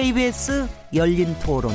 [0.00, 1.74] KBS 열린 토론.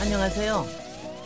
[0.00, 0.64] 안녕하세요.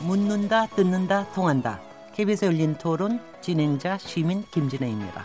[0.00, 1.80] 묻는다, 듣는다, 통한다.
[2.16, 5.24] KBS 열린 토론 진행자 시민 김진혜입니다.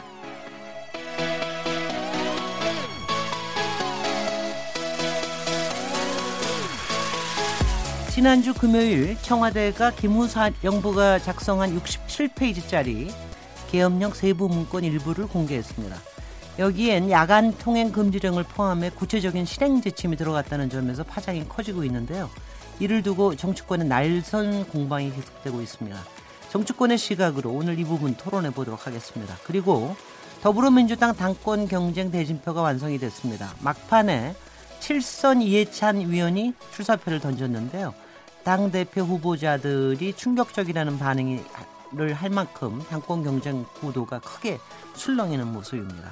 [8.12, 13.27] 지난주 금요일 청와대가 김우사 영부가 작성한 67페이지짜리
[13.70, 15.96] 계엄령 세부 문건 일부를 공개했습니다.
[16.60, 22.30] 여기엔 야간 통행 금지령을 포함해 구체적인 실행 지침이 들어갔다는 점에서 파장이 커지고 있는데요.
[22.80, 25.98] 이를 두고 정치권의 날선 공방이 계속되고 있습니다.
[26.50, 29.38] 정치권의 시각으로 오늘 이 부분 토론해 보도록 하겠습니다.
[29.44, 29.96] 그리고
[30.42, 33.54] 더불어민주당 당권 경쟁 대진표가 완성이 됐습니다.
[33.60, 34.36] 막판에
[34.80, 37.94] 칠선 이해찬 위원이 출사표를 던졌는데요.
[38.44, 41.44] 당 대표 후보자들이 충격적이라는 반응을
[42.14, 44.60] 할 만큼 당권 경쟁 구도가 크게
[44.96, 46.12] 술렁이는 모습입니다.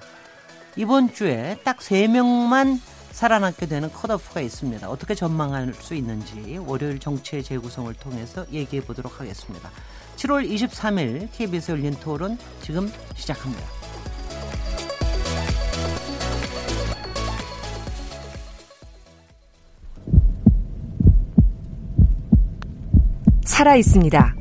[0.75, 2.79] 이번 주에 딱 3명만
[3.11, 4.89] 살아남게 되는 컷오프가 있습니다.
[4.89, 9.69] 어떻게 전망할 수 있는지 월요일 정치의 재구성을 통해서 얘기해 보도록 하겠습니다.
[10.17, 13.63] 7월 23일 KBS 열린 토론 지금 시작합니다.
[23.45, 24.34] 살아 있습니다.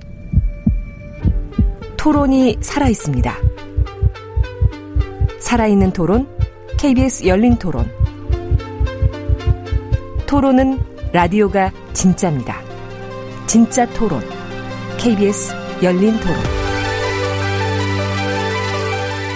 [2.04, 3.34] 토론이 살아 있습니다.
[5.40, 6.28] 살아있는 토론,
[6.78, 7.90] KBS 열린 토론.
[10.26, 10.78] 토론은
[11.14, 12.60] 라디오가 진짜입니다.
[13.46, 14.20] 진짜 토론,
[14.98, 16.36] KBS 열린 토론.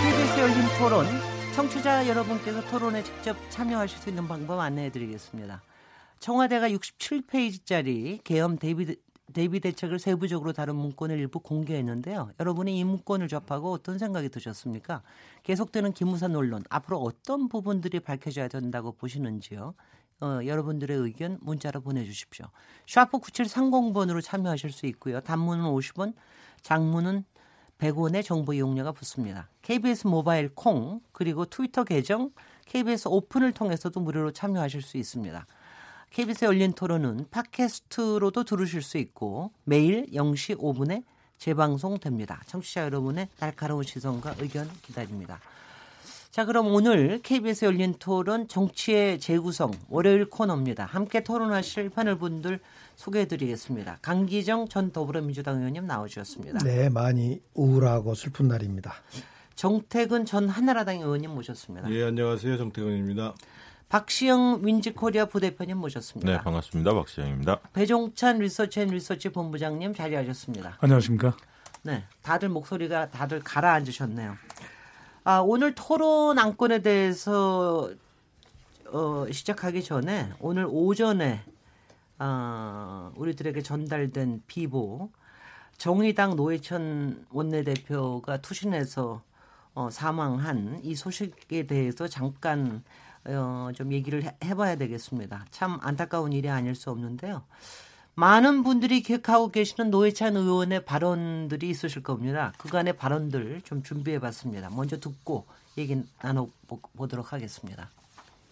[0.02, 1.06] KBS 열린 토론,
[1.54, 5.62] 청취자 여러분께서 토론에 직접 참여하실 수 있는 방법 안내해 드리겠습니다.
[6.20, 8.94] 청와대가 67페이지짜리 계엄 대비
[9.32, 12.32] 대비 대책을 세부적으로 다룬 문건을 일부 공개했는데요.
[12.40, 15.02] 여러분이 이 문건을 접하고 어떤 생각이 드셨습니까?
[15.42, 19.74] 계속되는 기무사 논란 앞으로 어떤 부분들이 밝혀져야 된다고 보시는지요?
[20.20, 22.46] 어, 여러분들의 의견 문자로 보내주십시오.
[22.86, 25.20] 샤프 9730번으로 참여하실 수 있고요.
[25.20, 26.14] 단문은 50원,
[26.62, 27.24] 장문은
[27.78, 29.48] 100원의 정보 이용료가 붙습니다.
[29.62, 32.30] KBS 모바일 콩 그리고 트위터 계정
[32.66, 35.46] KBS 오픈을 통해서도 무료로 참여하실 수 있습니다.
[36.10, 41.04] KBS 열린 토론은 팟캐스트로도 들으실 수 있고 매일 0시 5분에
[41.38, 42.42] 재방송됩니다.
[42.46, 45.40] 청취자 여러분의 날카로운 시선과 의견 기다립니다.
[46.30, 50.84] 자, 그럼 오늘 KBS 열린 토론 정치의 재구성 월요일 코너입니다.
[50.84, 52.60] 함께 토론하실 패널 분들
[52.96, 53.98] 소개해 드리겠습니다.
[54.02, 56.58] 강기정 전 더불어민주당 의원님 나오셨습니다.
[56.60, 58.94] 네, 많이 우울하고 슬픈 날입니다.
[59.54, 61.90] 정태근 전 한나라당 의원님 모셨습니다.
[61.90, 62.58] 예, 안녕하세요.
[62.58, 63.34] 정태근입니다.
[63.88, 66.30] 박시영 윈지코리아 부대표님 모셨습니다.
[66.30, 66.92] 네, 반갑습니다.
[66.92, 67.60] 박시영입니다.
[67.72, 70.76] 배종찬 리서치 앤 리서치 본부장님 자리하셨습니다.
[70.80, 71.34] 안녕하십니까?
[71.82, 74.36] 네, 다들 목소리가 다들 가라앉으셨네요.
[75.24, 77.90] 아, 오늘 토론 안건에 대해서
[78.90, 81.42] 어, 시작하기 전에 오늘 오전에
[82.18, 85.10] 어, 우리들에게 전달된 비보
[85.78, 89.22] 정의당 노회찬 원내대표가 투신해서
[89.74, 92.82] 어, 사망한 이 소식에 대해서 잠깐
[93.28, 95.44] 어, 좀 얘기를 해, 해봐야 되겠습니다.
[95.50, 97.42] 참 안타까운 일이 아닐 수 없는데요.
[98.14, 102.52] 많은 분들이 기억하고 계시는 노회찬 의원의 발언들이 있으실 겁니다.
[102.58, 104.70] 그간의 발언들 좀 준비해봤습니다.
[104.70, 105.46] 먼저 듣고
[105.76, 107.90] 얘기 나눠보도록 하겠습니다.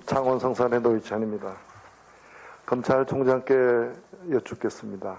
[0.04, 1.56] 창원 성산의 노회찬입니다.
[2.64, 3.54] 검찰총장께
[4.30, 5.16] 여쭙겠습니다.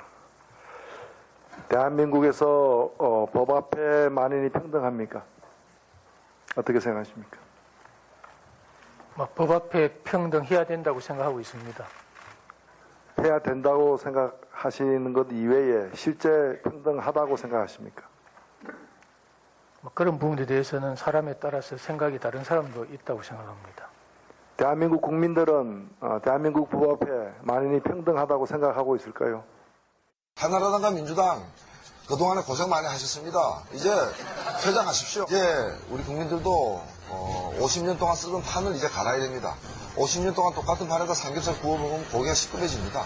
[1.67, 5.25] 대한민국에서 어, 법 앞에 만인이 평등합니까?
[6.55, 7.46] 어떻게 생각하십니까?
[9.17, 11.85] 뭐, 법 앞에 평등해야 된다고 생각하고 있습니다.
[13.23, 18.03] 해야 된다고 생각하시는 것 이외에 실제 평등하다고 생각하십니까?
[19.81, 23.87] 뭐 그런 부분에 대해서는 사람에 따라서 생각이 다른 사람도 있다고 생각합니다.
[24.55, 29.43] 대한민국 국민들은 어, 대한민국 법 앞에 만인이 평등하다고 생각하고 있을까요?
[30.35, 31.43] 한나라당과 민주당
[32.07, 33.39] 그동안에 고생 많이 하셨습니다.
[33.73, 33.89] 이제
[34.63, 35.23] 퇴장하십시오.
[35.23, 39.55] 이제 우리 국민들도 어, 50년 동안 쓰던 판을 이제 갈아야 됩니다.
[39.95, 43.05] 50년 동안 똑같은 판에다 삼겹살 구워 먹으면 고기가 시급해집니다.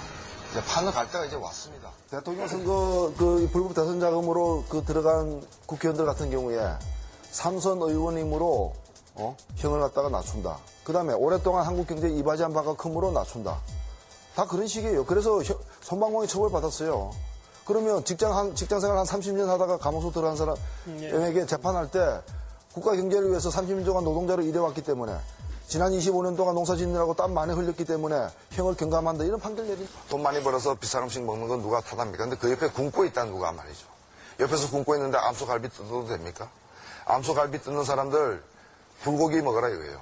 [0.51, 1.89] 이제 판을 갈 때가 이제 왔습니다.
[2.09, 6.59] 대통령 선거 그 불법 대선 자금으로 그 들어간 국회의원들 같은 경우에
[7.31, 8.73] 삼선 의원님으로
[9.15, 9.37] 어?
[9.55, 10.57] 형을 갖다가 낮춘다.
[10.83, 13.59] 그 다음에 오랫동안 한국 경제에 이바지한 바가 크므로 낮춘다.
[14.35, 15.05] 다 그런 식이에요.
[15.05, 15.39] 그래서
[15.81, 17.11] 손방망이 처벌받았어요.
[17.65, 22.21] 그러면 직장 한, 직장 생활 한 30년 하다가 감옥소 들어간 사람에게 재판할 때
[22.73, 25.17] 국가 경제를 위해서 30년 동안 노동자로 일해왔기 때문에
[25.67, 30.21] 지난 25년 동안 농사 짓느라고 땀 많이 흘렸기 때문에 형을 경감한다 이런 판결 내린 돈
[30.21, 32.25] 많이 벌어서 비싼 음식 먹는 건 누가 탓합니까?
[32.25, 33.87] 근데 그 옆에 굶고 있다는 누가 말이죠.
[34.39, 36.49] 옆에서 굶고 있는데 암소갈비 뜯어도 됩니까?
[37.05, 38.43] 암소갈비 뜯는 사람들
[39.03, 40.01] 불고기 먹어라 이거예요.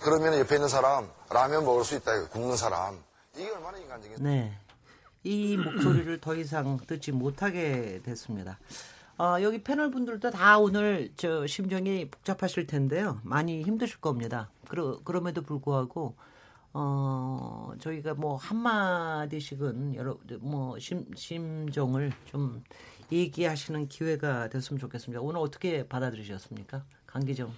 [0.00, 3.02] 그러면 옆에 있는 사람 라면 먹을 수 있다 이거 굶는 사람
[3.36, 4.56] 이게 얼마나 인간적인 네.
[5.22, 8.58] 이 목소리를 더 이상 듣지 못하게 됐습니다.
[9.16, 13.20] 어, 여기 패널 분들도 다 오늘 저 심정이 복잡하실 텐데요.
[13.22, 14.50] 많이 힘드실 겁니다.
[14.68, 16.16] 그러, 그럼에도 불구하고
[16.72, 22.64] 어, 저희가 뭐 한마디씩은 여러 뭐 심, 심정을 좀
[23.12, 25.20] 얘기하시는 기회가 됐으면 좋겠습니다.
[25.20, 26.84] 오늘 어떻게 받아들이셨습니까?
[27.06, 27.52] 강기정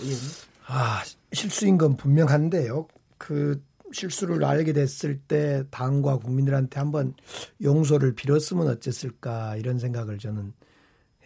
[0.00, 0.18] 의원님.
[0.66, 2.88] 아, 실수인 건 분명한데요.
[3.16, 3.62] 그
[3.92, 7.14] 실수를 알게 됐을 때 당과 국민들한테 한번
[7.62, 10.52] 용서를 빌었으면 어땠을까 이런 생각을 저는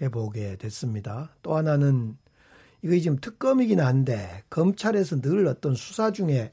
[0.01, 1.31] 해보게 됐습니다.
[1.43, 2.17] 또 하나는
[2.83, 6.53] 이거 지금 특검이긴 한데 검찰에서 늘 어떤 수사 중에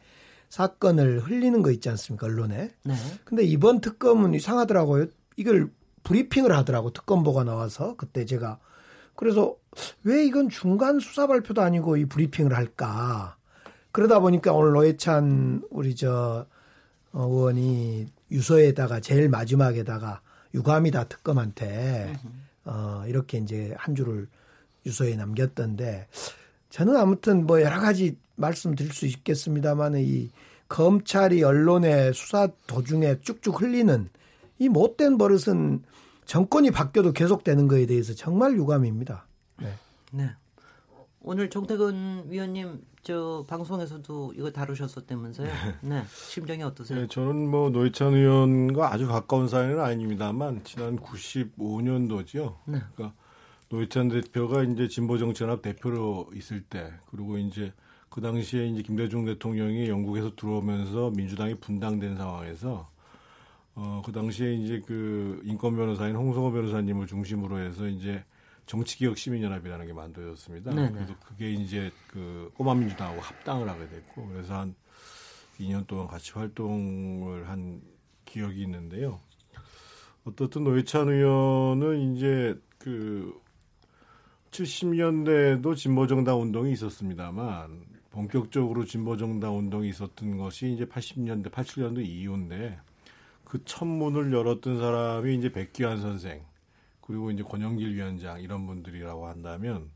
[0.49, 2.71] 사건을 흘리는 거 있지 않습니까 언론에?
[2.83, 2.95] 네.
[3.23, 5.07] 근데 이번 특검은 이상하더라고요.
[5.35, 5.71] 이걸
[6.03, 8.59] 브리핑을 하더라고 특검보가 나와서 그때 제가
[9.15, 9.55] 그래서
[10.03, 13.37] 왜 이건 중간 수사 발표도 아니고 이 브리핑을 할까?
[13.99, 16.45] 그러다 보니까 오늘 노회찬 우리 저
[17.11, 20.21] 어, 의원이 유서에다가 제일 마지막에다가
[20.53, 22.13] 유감이다 특검한테
[22.63, 24.29] 어 이렇게 이제 한 줄을
[24.85, 26.07] 유서에 남겼던데
[26.69, 30.31] 저는 아무튼 뭐 여러 가지 말씀드릴 수 있겠습니다만 이
[30.69, 34.07] 검찰이 언론의 수사 도중에 쭉쭉 흘리는
[34.59, 35.83] 이 못된 버릇은
[36.25, 39.27] 정권이 바뀌어도 계속되는 거에 대해서 정말 유감입니다.
[39.57, 39.73] 네.
[40.13, 40.29] 네.
[41.29, 45.47] 오늘 정태근 위원님 저 방송에서도 이거 다루셨었다면서요?
[45.81, 46.03] 네.
[46.07, 47.01] 심정이 어떠세요?
[47.01, 52.55] 네, 저는 뭐 노회찬 의원과 아주 가까운 사이는 아닙니다만 지난 95년도죠.
[52.65, 52.79] 네.
[52.95, 53.13] 그러니까
[53.69, 57.73] 노회찬 대표가 이제 진보정치연합 대표로 있을 때 그리고 이제
[58.09, 62.89] 그 당시에 이제 김대중 대통령이 영국에서 들어오면서 민주당이 분당된 상황에서
[63.75, 68.23] 어, 그 당시에 이제 그 인권 변호사인 홍성호 변호사님을 중심으로 해서 이제
[68.69, 70.75] 정치개혁 시민연합이라는 게 만들어졌습니다.
[70.75, 70.91] 네네.
[70.91, 74.75] 그래서 그게 이제 그 꼬마민주당하고 합당을 하게 됐고 그래서 한
[75.59, 77.81] 2년 동안 같이 활동을 한
[78.25, 79.19] 기억이 있는데요.
[80.23, 83.41] 어떻든 노회찬 의원은 이제 그
[84.51, 92.79] 70년대에도 진보정당 운동이 있었습니다만 본격적으로 진보정당 운동이 있었던 것이 이제 80년대, 87년도 이후인데
[93.45, 96.43] 그 첫 문을 열었던 사람이 이제 백기환 선생
[97.09, 99.89] 그리고 이제 권영길 위원장 이런 분들이라고 한다면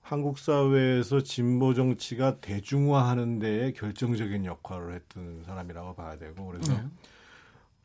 [0.00, 6.84] 한국 사회에서 진보 정치가 대중화하는 데에 결정적인 역할을 했던 사람이라고 봐야 되고 그래서 네.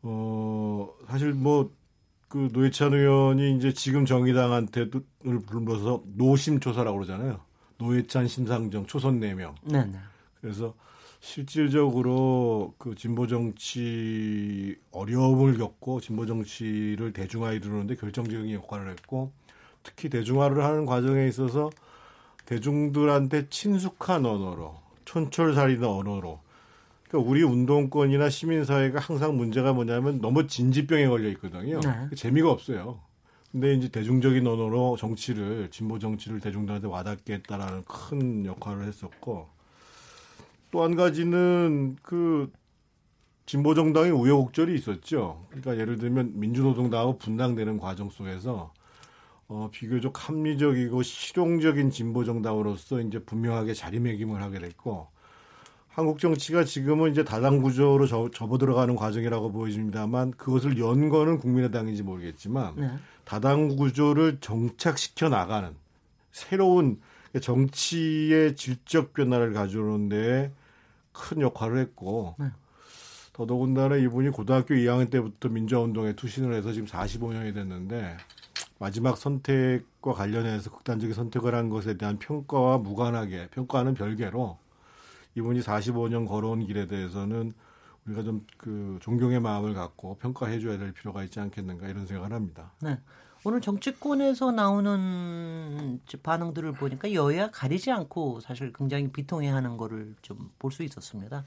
[0.01, 1.77] 어 사실 뭐
[2.27, 4.89] 그 노회찬 의원이 이제 지금 정의당한테
[5.23, 7.39] 를 불러서 노심초사라고 그러잖아요.
[7.77, 9.55] 노회찬, 심상정, 초선 4명.
[9.63, 9.99] 네, 네.
[10.41, 10.73] 그래서
[11.19, 19.31] 실질적으로 그 진보 정치 어려움을 겪고 진보 정치를 대중화에 이르는데 결정적인 역할을 했고
[19.83, 21.69] 특히 대중화를 하는 과정에 있어서
[22.45, 24.75] 대중들한테 친숙한 언어로
[25.05, 26.39] 촌철살인의 언어로
[27.07, 31.79] 그러니까 우리 운동권이나 시민사회가 항상 문제가 뭐냐면 너무 진지병에 걸려 있거든요.
[31.79, 32.15] 네.
[32.15, 32.99] 재미가 없어요.
[33.51, 39.47] 근데 이제 대중적인 언어로 정치를 진보 정치를 대중들한테 와닿게 했다라는 큰 역할을 했었고
[40.71, 42.51] 또 한 가지는 그
[43.45, 45.45] 진보 정당의 우여곡절이 있었죠.
[45.49, 48.73] 그러니까 예를 들면 민주노동당하고 분당되는 과정 속에서
[49.47, 55.07] 어, 비교적 합리적이고 실용적인 진보 정당으로서 이제 분명하게 자리매김을 하게 됐고
[55.87, 62.75] 한국 정치가 지금은 이제 다당 구조로 접, 접어들어가는 과정이라고 보여집니다만 그것을 연 거는 국민의당인지 모르겠지만
[62.75, 62.91] 네.
[63.23, 65.73] 다당 구조를 정착시켜 나가는
[66.31, 66.99] 새로운
[67.41, 70.51] 정치의 질적 변화를 가져오는데
[71.11, 72.47] 큰 역할을 했고 네.
[73.33, 78.17] 더더군다나 이분이 고등학교 2학년 때부터 민주화운동에 투신을 해서 지금 45년이 됐는데
[78.79, 84.57] 마지막 선택과 관련해서 극단적인 선택을 한 것에 대한 평가와 무관하게 평가는 별개로
[85.35, 87.53] 이분이 45년 걸어온 길에 대해서는
[88.05, 92.73] 우리가 좀 그 존경의 마음을 갖고 평가해 줘야 될 필요가 있지 않겠는가 이런 생각을 합니다.
[92.81, 92.99] 네.
[93.43, 100.83] 오늘 정치권에서 나오는 반응들을 보니까 여야 가리지 않고 사실 굉장히 비통해하는 거를 좀 볼 수
[100.83, 101.45] 있었습니다.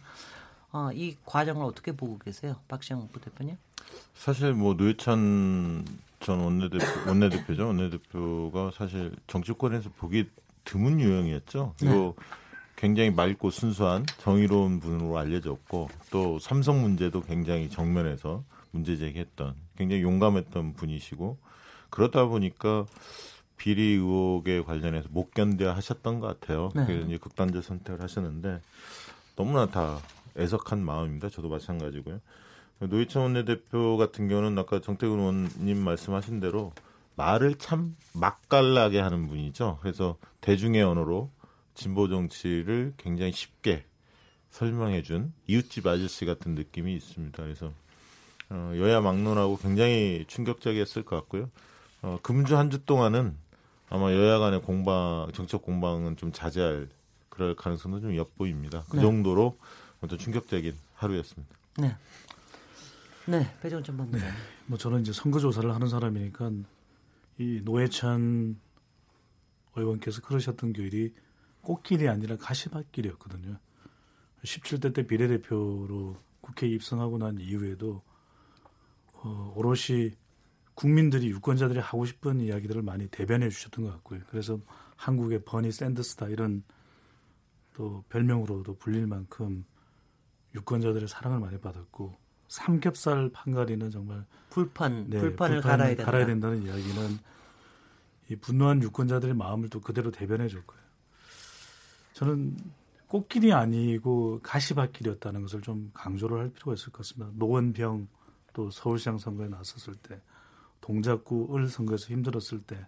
[0.73, 3.57] 어, 이 과정을 어떻게 보고 계세요, 박시영 부대표님?
[4.15, 5.85] 사실 뭐 노회찬
[6.21, 10.29] 전 원내대표 원내대표죠 원내대표가 사실 정치권에서 보기
[10.65, 11.75] 드문 유형이었죠.
[11.81, 12.15] 그리고
[12.77, 20.75] 굉장히 맑고 순수한 정의로운 분으로 알려졌고 또 삼성 문제도 굉장히 정면에서 문제 제기했던 굉장히 용감했던
[20.75, 21.37] 분이시고
[21.91, 22.87] 그러다 보니까
[23.57, 26.71] 비리 의혹에 관련해서 못 견뎌 하셨던 것 같아요.
[26.75, 26.87] 네.
[26.87, 28.61] 그래서 이제 극단적 선택을 하셨는데
[29.37, 29.99] 너무나 다
[30.39, 31.29] 애석한 마음입니다.
[31.29, 32.21] 저도 마찬가지고요.
[32.79, 36.73] 노희찬 원내대표 같은 경우는 아까 정태근 의원님 말씀하신 대로
[37.17, 39.79] 말을 참 맛깔나게 하는 분이죠.
[39.83, 41.31] 그래서 대중의 언어로
[41.75, 43.85] 진보 정치를 굉장히 쉽게
[44.49, 47.43] 설명해준 이웃집 아저씨 같은 느낌이 있습니다.
[47.43, 47.73] 그래서
[48.49, 51.51] 어, 여야 막론하고 굉장히 충격적이었을 것 같고요.
[52.03, 53.37] 어, 금주 한 주 동안은
[53.89, 56.89] 아마 여야 간의 공방, 정책 공방은 좀 자제할
[57.29, 58.85] 그럴 가능성도 좀 엿보입니다.
[58.89, 59.03] 그 네.
[59.03, 59.57] 정도로
[60.01, 61.55] 어떤 충격적인 하루였습니다.
[61.79, 61.97] 네.
[63.27, 64.19] 네, 배정 전문가.
[64.67, 66.51] 뭐 저는 이제 선거 조사를 하는 사람이니까
[67.39, 68.59] 이 노회찬
[69.77, 71.15] 의원께서 그러셨던 길이
[71.63, 73.59] 꽃길이 아니라 가시밭길이었거든요.
[74.45, 78.03] 17대 때 비례대표로 국회에 입성하고 난 이후에도
[79.13, 80.13] 어, 오롯이
[80.81, 84.21] 국민들이 유권자들이 하고 싶은 이야기들을 많이 대변해 주셨던 것 같고요.
[84.31, 84.59] 그래서
[84.97, 86.65] 한국의 버니 샌더스다 이런
[87.75, 89.67] 또 별명으로도 불릴 만큼
[90.55, 92.17] 유권자들의 사랑을 많이 받았고
[92.49, 96.05] 삼겹살 판가리는 정말 불판, 네, 불판을 불판을 갈아야 된다.
[96.07, 97.19] 갈아야 된다 는 이야기는
[98.31, 100.83] 이 분노한 유권자들의 마음을 또 그대로 대변해 줄 거예요.
[102.15, 102.57] 저는
[103.07, 107.31] 꽃길이 아니고 가시밭길이었다는 것을 좀 강조를 할 필요가 있을 것 같습니다.
[107.37, 108.09] 노원병
[108.55, 110.23] 또 서울시장 선거에 나섰을 때
[110.81, 112.87] 동작구 을 선거에서 힘들었을 때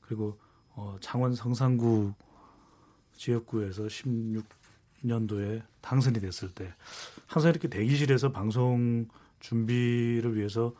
[0.00, 0.38] 그리고
[0.74, 2.14] 어, 창원 성산구
[3.14, 6.72] 지역구에서 16년도에 당선이 됐을 때
[7.26, 9.08] 항상 이렇게 대기실에서 방송
[9.40, 10.74] 준비를 위해서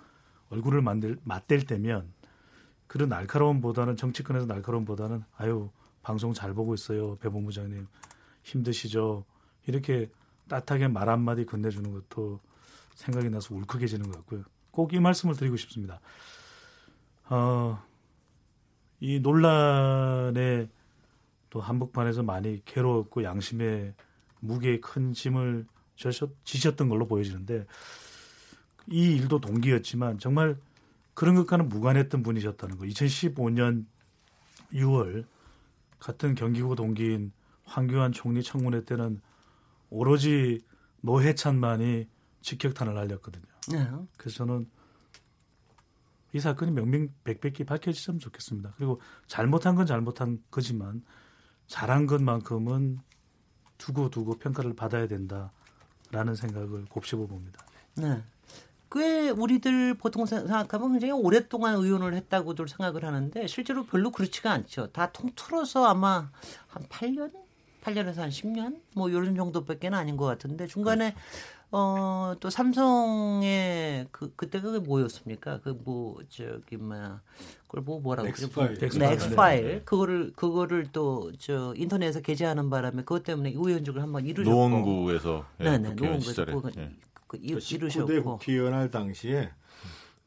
[0.51, 2.13] 얼굴을 만들, 맞댈 때면
[2.87, 5.71] 그런 날카로움보다는 정치권에서 날카로움보다는 아유
[6.03, 7.87] 방송 잘 보고 있어요 배 본부장님.
[8.45, 9.25] 힘드시죠?
[9.67, 10.11] 이렇게
[10.49, 12.41] 따뜻하게 말 한마디 건네주는 것도
[12.95, 14.45] 생각이 나서 울컥해지는 것 같고요.
[14.71, 16.01] 꼭 이 말씀을 드리고 싶습니다
[17.31, 17.83] 어,
[19.01, 20.69] 이 논란에
[21.51, 23.95] 또 한복판에서 많이 괴로웠고 양심의
[24.41, 25.67] 무게에 큰 짐을
[26.45, 27.67] 지셨던 걸로 보여지는데
[28.91, 30.57] 이 일도 동기였지만 정말
[31.15, 32.85] 그런 것과는 무관했던 분이셨다는 거.
[32.85, 33.87] 2015년
[34.73, 35.25] 6월
[35.99, 37.33] 같은 경기고 동기인
[37.65, 39.21] 황교안 총리 청문회 때는
[39.91, 40.61] 오로지
[41.01, 42.07] 노회찬만이
[42.41, 43.45] 직격탄을 날렸거든요.
[43.73, 43.91] 네.
[44.17, 44.69] 그래서 저는
[46.33, 48.73] 이 사건이 명명백백히 밝혀지면 좋겠습니다.
[48.77, 51.03] 그리고 잘못한 건 잘못한 거지만
[51.67, 52.99] 잘한 것만큼은
[53.79, 57.65] 두고 두고 평가를 받아야 된다라는 생각을 곱씹어 봅니다.
[57.97, 58.23] 네.
[58.91, 64.93] 꽤 우리들 보통 생각하면 굉장히 오랫동안 의원을 했다고들 생각을 하는데 실제로 별로 그렇지가 않죠.
[64.93, 66.31] 다 통틀어서 아마
[66.69, 67.33] 한 8년?
[67.83, 68.81] 8년에서 한 10년?
[68.95, 71.15] 뭐 이런 정도밖에 는 아닌 것 같은데 중간에
[71.71, 75.61] 어, 또 삼성의 그, 그때 그게 뭐였습니까?
[75.61, 77.21] 그 뭐, 저기, 뭐야.
[77.67, 78.79] 그걸 뭐 뭐라고 엑스파일.
[78.79, 78.99] 그러죠?
[78.99, 79.85] 네, 엑스파일.
[79.85, 84.51] 그거를, 그거를 또, 저, 인터넷에서 게재하는 바람에 그것 때문에 의원직을 한번 잃으셨고.
[84.51, 86.91] 노원구에서 예, 네네, 국회의원 노원구에서 시절에 그거 예.
[87.27, 88.23] 그, 이- 19대 잃으셨고.
[88.39, 89.51] 국회의원 할 당시에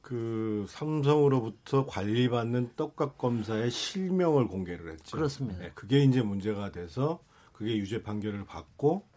[0.04, 5.18] 그 삼성으로부터 관리받는 떡값 검사의 실명을 공개를 했죠.
[5.18, 5.60] 그렇습니다.
[5.60, 7.20] 네, 그게 이제 문제가 돼서
[7.54, 9.08] 그게 유죄 판결을 받고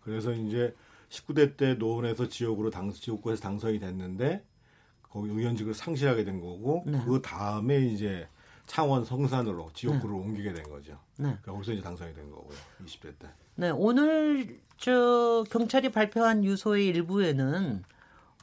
[0.00, 0.74] 그래서 이제
[1.14, 4.44] 19대 때 노원에서 지역으로 당 지역구에서 당선이 됐는데
[5.02, 7.00] 거기 의원직을 상실하게 된 거고 네.
[7.04, 8.26] 그 다음에 이제
[8.66, 10.92] 창원 성산으로 지역구를 옮기게 된 거죠.
[11.18, 11.28] 네.
[11.42, 12.56] 그러니까 거기서 이제 당선이 된 거고요.
[12.84, 13.28] 20대 때.
[13.56, 17.84] 네, 오늘 저 경찰이 발표한 유서의 일부에는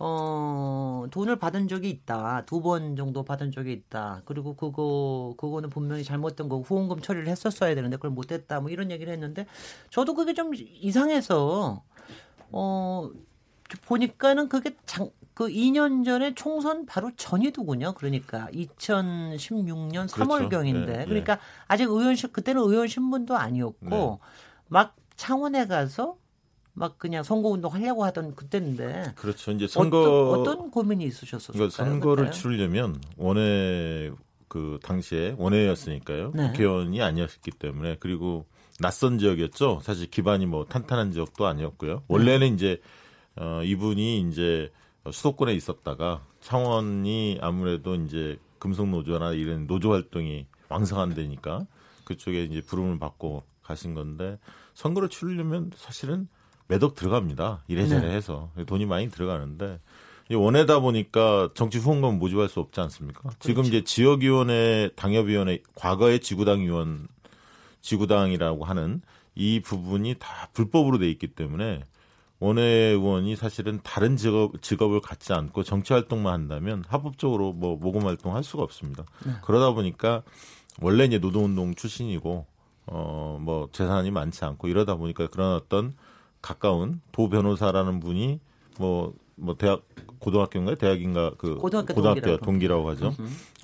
[0.04, 2.46] 어, 돈을 받은 적이 있다.
[2.46, 4.22] 두 번 정도 받은 적이 있다.
[4.26, 8.62] 그리고 그거 그거는 분명히 잘못된 거고 후원금 처리를 했었어야 되는데 그걸 못 했다.
[8.62, 9.46] 뭐 이런 얘기를 했는데
[9.90, 11.84] 저도 그게 좀 이상해서
[12.52, 13.10] 어
[13.86, 17.94] 보니까는 그게 장, 그 2년 전에 총선 바로 전이더군요.
[17.94, 20.18] 그러니까 2016년 그렇죠.
[20.18, 20.90] 3월경인데.
[20.90, 21.06] 예, 예.
[21.06, 24.18] 그러니까 아직 의원실 그때는 의원 신분도 아니었고 네.
[24.68, 26.18] 막 창원에 가서
[26.74, 29.52] 막 그냥 선거 운동 하려고 하던 그때인데 그렇죠.
[29.52, 31.54] 이제 선거 어떤, 어떤 고민이 있으셨었어요?
[31.54, 34.12] 그러니까 선거를 치르려면 원외
[34.48, 36.32] 그 당시에 원외였으니까요.
[36.36, 36.48] 네.
[36.48, 38.46] 국회의원이 아니었기 때문에 그리고
[38.82, 39.80] 낯선 지역이었죠.
[39.84, 42.04] 사실 기반이 뭐 탄탄한 지역도 아니었고요.
[42.08, 42.82] 원래는 이제
[43.36, 44.72] 어 이분이 이제
[45.10, 51.66] 수도권에 있었다가 창원이 아무래도 이제 금속 노조나 이런 노조 활동이 왕성한 데니까
[52.04, 54.38] 그쪽에 이제 부름을 받고 가신 건데
[54.74, 56.28] 선거를 치르려면 사실은
[56.68, 57.64] 매덕 들어갑니다.
[57.68, 58.16] 이래저래 네.
[58.16, 59.80] 해서 돈이 많이 들어가는데
[60.30, 63.30] 이 원에다 보니까 정치 후원금 모집할 수 없지 않습니까?
[63.40, 67.10] 지금 이제 지역위원회, 당협위원회, 과거의 지구당 위원,
[67.82, 69.02] 지구당이라고 하는
[69.36, 71.84] 이 부분이 다 불법으로 돼 있기 때문에
[72.40, 78.36] 원외 의원이 사실은 다른 직업, 직업을 갖지 않고 정치 활동만 한다면 합법적으로 뭐 모금 활동
[78.36, 79.04] 할 수가 없습니다.
[79.44, 80.24] 그러다 보니까
[80.82, 82.46] 원래 이제 노동운동 출신이고
[82.88, 85.94] 어 뭐 재산이 많지 않고 이러다 보니까 그런 어떤
[86.42, 88.40] 가까운 도 변호사라는 분이
[88.80, 89.84] 뭐뭐 대학
[90.20, 91.56] 고등학교인가 대학인가 그
[91.94, 92.90] 고등학교 동기라고, 동기라고.
[92.90, 93.16] 하죠.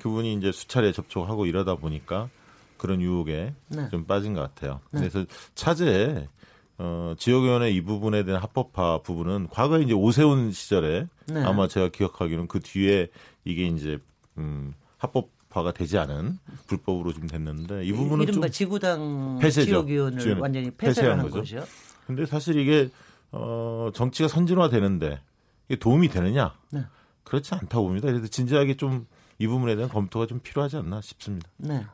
[0.01, 2.29] 그분이 이제 수차례 접촉하고 이러다 보니까
[2.77, 3.89] 그런 유혹에 네.
[3.89, 4.79] 좀 빠진 것 같아요.
[4.91, 4.99] 네.
[4.99, 6.27] 그래서 차제에
[6.79, 11.43] 어, 지역위원회 이 부분에 대한 합법화 부분은 과거에 이제 오세훈 시절에 네.
[11.43, 13.07] 아마 제가 기억하기로는 그 뒤에
[13.45, 13.97] 이게 이제
[14.37, 19.67] 음, 합법화가 되지 않은 불법으로 좀 됐는데 이 부분은 좀 이른바 지구당 폐쇄죠.
[19.67, 21.39] 지역위원을 완전히 폐쇄한 한 거죠.
[21.39, 21.63] 거죠.
[22.05, 22.89] 근데 사실 이게
[23.31, 25.19] 어, 정치가 선진화되는데
[25.69, 26.53] 이게 도움이 되느냐?
[26.71, 26.85] 네.
[27.23, 28.07] 그렇지 않다고 봅니다.
[28.07, 29.07] 그래서 진지하게 좀
[29.39, 31.49] 이 부분에 대한 검토가 좀 필요하지 않나 싶습니다.
[31.57, 31.85] 네.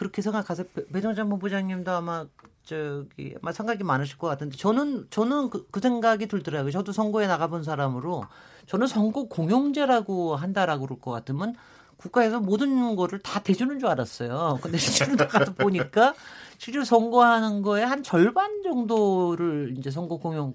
[0.00, 0.66] 그렇게 생각하세요.
[0.74, 2.24] 배- 배정찬 본부장님도 아마
[2.64, 6.70] 저기 아마 생각이 많으실 것 같은데 저는 저는 그, 그 생각이 들더라고요.
[6.72, 8.24] 저도 선거에 나가본 사람으로
[8.66, 11.54] 저는 선거 공영제라고 한다라고 그럴 것 같으면
[11.98, 14.58] 국가에서 모든 거를 다 대주는 줄 알았어요.
[14.62, 16.14] 근데 실제로 나가서 보니까
[16.56, 20.54] 실제로 선거하는 거에 한 절반 정도를 이제 선거 공영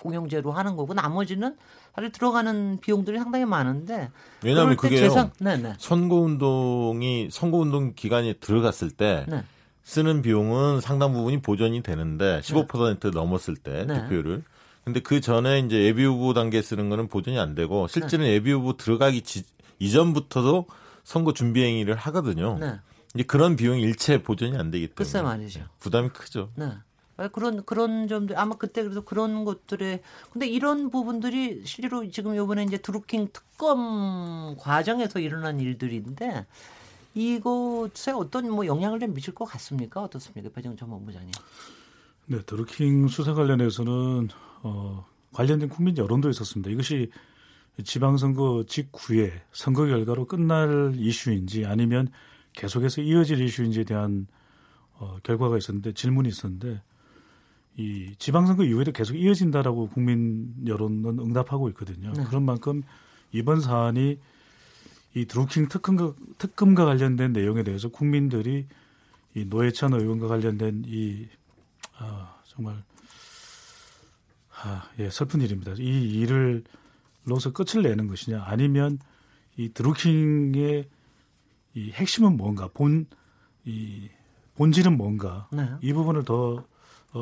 [0.00, 1.54] 공영제로 하는 거고 나머지는
[1.96, 4.10] 사실 들어가는 비용들이 상당히 많은데
[4.44, 5.08] 왜냐하면 그럴 때 그게요.
[5.08, 5.74] 재산- 네네.
[5.78, 9.42] 선거 운동이 선거 운동 기간에 들어갔을 때 네.
[9.82, 14.02] 쓰는 비용은 상당 부분이 보전이 되는데 15% 넘었을 때 네.
[14.02, 14.42] 득표율을.
[14.84, 18.76] 근데 그 전에 이제 예비 후보 단계 쓰는 거는 보전이 안 되고 실제는 예비 후보
[18.76, 19.44] 들어가기 지-
[19.78, 20.66] 이전부터도
[21.02, 22.58] 선거 준비 행위를 하거든요.
[22.60, 22.78] 네.
[23.14, 25.60] 이제 그런 비용이 일체 보전이 안 되기 때문에 글쎄 말이죠.
[25.80, 26.50] 부담이 크죠.
[26.56, 26.70] 네.
[27.16, 32.64] 아, 그런 그런 점들 아마 그때 그래서 그런 것들에 근데 이런 부분들이 실제로 지금 요번에
[32.64, 36.46] 이제 드루킹 특검 과정에서 일어난 일들인데
[37.14, 40.02] 이것에 어떤 뭐 영향을 좀 미칠 것 같습니까?
[40.02, 40.50] 어떻습니까?
[40.54, 41.32] 배정 전 본부장님.
[42.26, 44.28] 네, 드루킹 수사 관련해서는
[44.62, 46.70] 어, 관련된 국민 여론도 있었습니다.
[46.70, 47.10] 이것이
[47.82, 52.10] 지방선거 직후에 선거 결과로 끝날 이슈인지 아니면
[52.52, 54.26] 계속해서 이어질 이슈인지에 대한
[54.98, 56.82] 어, 결과가 있었는데 질문이 있었는데
[57.76, 62.12] 이 지방선거 이후에도 계속 이어진다라고 국민 여론은 응답하고 있거든요.
[62.12, 62.24] 네.
[62.24, 62.82] 그런 만큼
[63.32, 64.18] 이번 사안이
[65.14, 68.66] 이 드루킹 특검과, 특검과 관련된 내용에 대해서 국민들이
[69.34, 71.26] 이 노회찬 의원과 관련된 이
[71.98, 72.82] 아, 정말
[74.62, 75.74] 아, 예, 슬픈 일입니다.
[75.78, 76.64] 이 일을
[77.24, 78.98] 로서 끝을 내는 것이냐 아니면
[79.56, 80.88] 이 드루킹의
[81.74, 83.06] 이 핵심은 뭔가 본
[83.66, 84.08] 이
[84.54, 85.68] 본질은 뭔가 네.
[85.82, 86.64] 이 부분을 더 어,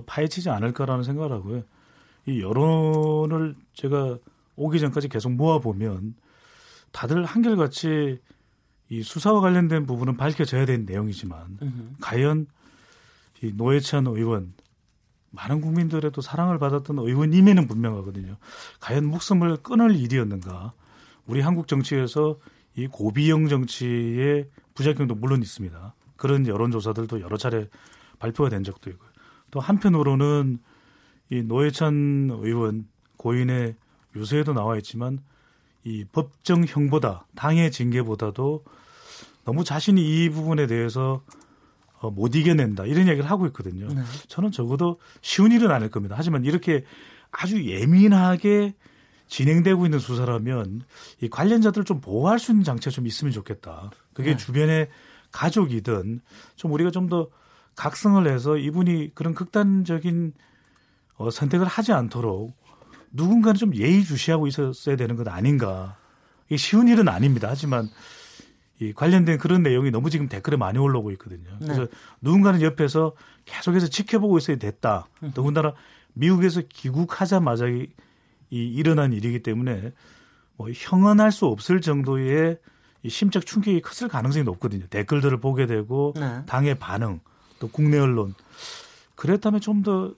[0.06, 1.62] 파헤치지 않을까라는 생각을 하고요.
[2.26, 4.18] 이 여론을 제가
[4.56, 6.14] 오기 전까지 계속 모아보면
[6.92, 8.20] 다들 한결같이
[8.88, 11.82] 이 수사와 관련된 부분은 밝혀져야 되는 내용이지만 음흠.
[12.00, 12.46] 과연
[13.42, 14.54] 이 노회찬 의원
[15.30, 18.36] 많은 국민들의 또 사랑을 받았던 의원임에는 분명하거든요.
[18.80, 20.72] 과연 목숨을 끊을 일이었는가?
[21.26, 22.38] 우리 한국 정치에서
[22.76, 25.94] 이 고비형 정치의 부작용도 물론 있습니다.
[26.16, 27.68] 그런 여론조사들도 여러 차례
[28.18, 29.10] 발표가 된 적도 있고요.
[29.54, 30.58] 또 한편으로는
[31.30, 33.76] 이 노회찬 의원 고인의
[34.16, 35.20] 유서에도 나와 있지만
[35.84, 38.64] 이 법정형보다 당의 징계보다도
[39.44, 41.22] 너무 자신이 이 부분에 대해서
[42.00, 43.86] 어, 못 이겨낸다 이런 얘기를 하고 있거든요.
[43.86, 44.02] 네.
[44.26, 46.16] 저는 적어도 쉬운 일은 아닐 겁니다.
[46.18, 46.84] 하지만 이렇게
[47.30, 48.74] 아주 예민하게
[49.28, 50.82] 진행되고 있는 수사라면
[51.20, 53.92] 이 관련자들을 좀 보호할 수 있는 장치가 좀 있으면 좋겠다.
[54.14, 54.36] 그게 네.
[54.36, 54.88] 주변에
[55.30, 56.22] 가족이든
[56.56, 57.28] 좀 우리가 좀더
[57.76, 60.32] 각성을 해서 이분이 그런 극단적인
[61.16, 62.56] 어, 선택을 하지 않도록
[63.12, 65.96] 누군가는 좀 예의주시하고 있었어야 되는 것 아닌가.
[66.46, 67.48] 이게 쉬운 일은 아닙니다.
[67.50, 67.88] 하지만
[68.80, 71.48] 이 관련된 그런 내용이 너무 지금 댓글에 많이 올라오고 있거든요.
[71.60, 71.90] 그래서 네.
[72.20, 73.12] 누군가는 옆에서
[73.44, 75.06] 계속해서 지켜보고 있어야 됐다.
[75.34, 75.74] 더군다나
[76.14, 77.86] 미국에서 귀국하자마자 이,
[78.50, 79.92] 이 일어난 일이기 때문에
[80.56, 82.58] 뭐 형언할 수 없을 정도의
[83.04, 84.86] 이 심적 충격이 컸을 가능성이 높거든요.
[84.88, 86.42] 댓글들을 보게 되고 네.
[86.46, 87.20] 당의 반응
[87.64, 88.34] 또 국내 언론
[89.16, 90.14] 그랬다면 좀더좀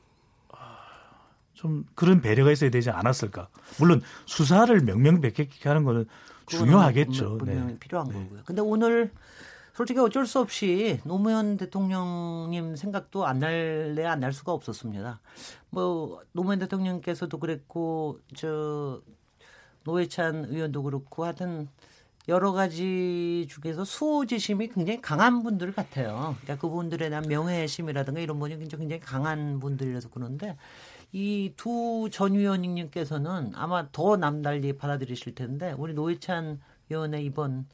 [1.94, 3.48] 그런 배려가 있어야 되지 않았을까.
[3.78, 6.06] 물론 수사를 명명백백하게 하는 거는
[6.46, 7.38] 중요하겠죠.
[7.38, 7.78] 분명- 분명히 네.
[7.78, 8.14] 필요한 네.
[8.14, 8.40] 거고요.
[8.44, 9.12] 근데 오늘
[9.74, 15.20] 솔직히 어쩔 수 없이 노무현 대통령님 생각도 안 날래 안 날 수가 없었습니다.
[15.70, 19.00] 뭐 노무현 대통령께서도 그랬고 저
[19.84, 21.68] 노회찬 의원도 그렇고 하여튼
[22.28, 26.34] 여러 가지 중에서 수호지심이 굉장히 강한 분들 같아요.
[26.42, 30.56] 그러니까 그분들에 대한 명예심이라든가 이런 분이 굉장히 강한 분들이라서 그런데
[31.12, 36.60] 이 두 전 위원님께서는 아마 더 남달리 받아들이실 텐데 우리 노회찬
[36.90, 37.66] 의원의 이번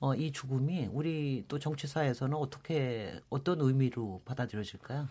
[0.00, 5.08] 어, 이 죽음이 우리 또 정치사에서는 어떻게 어떤 의미로 받아들여질까요?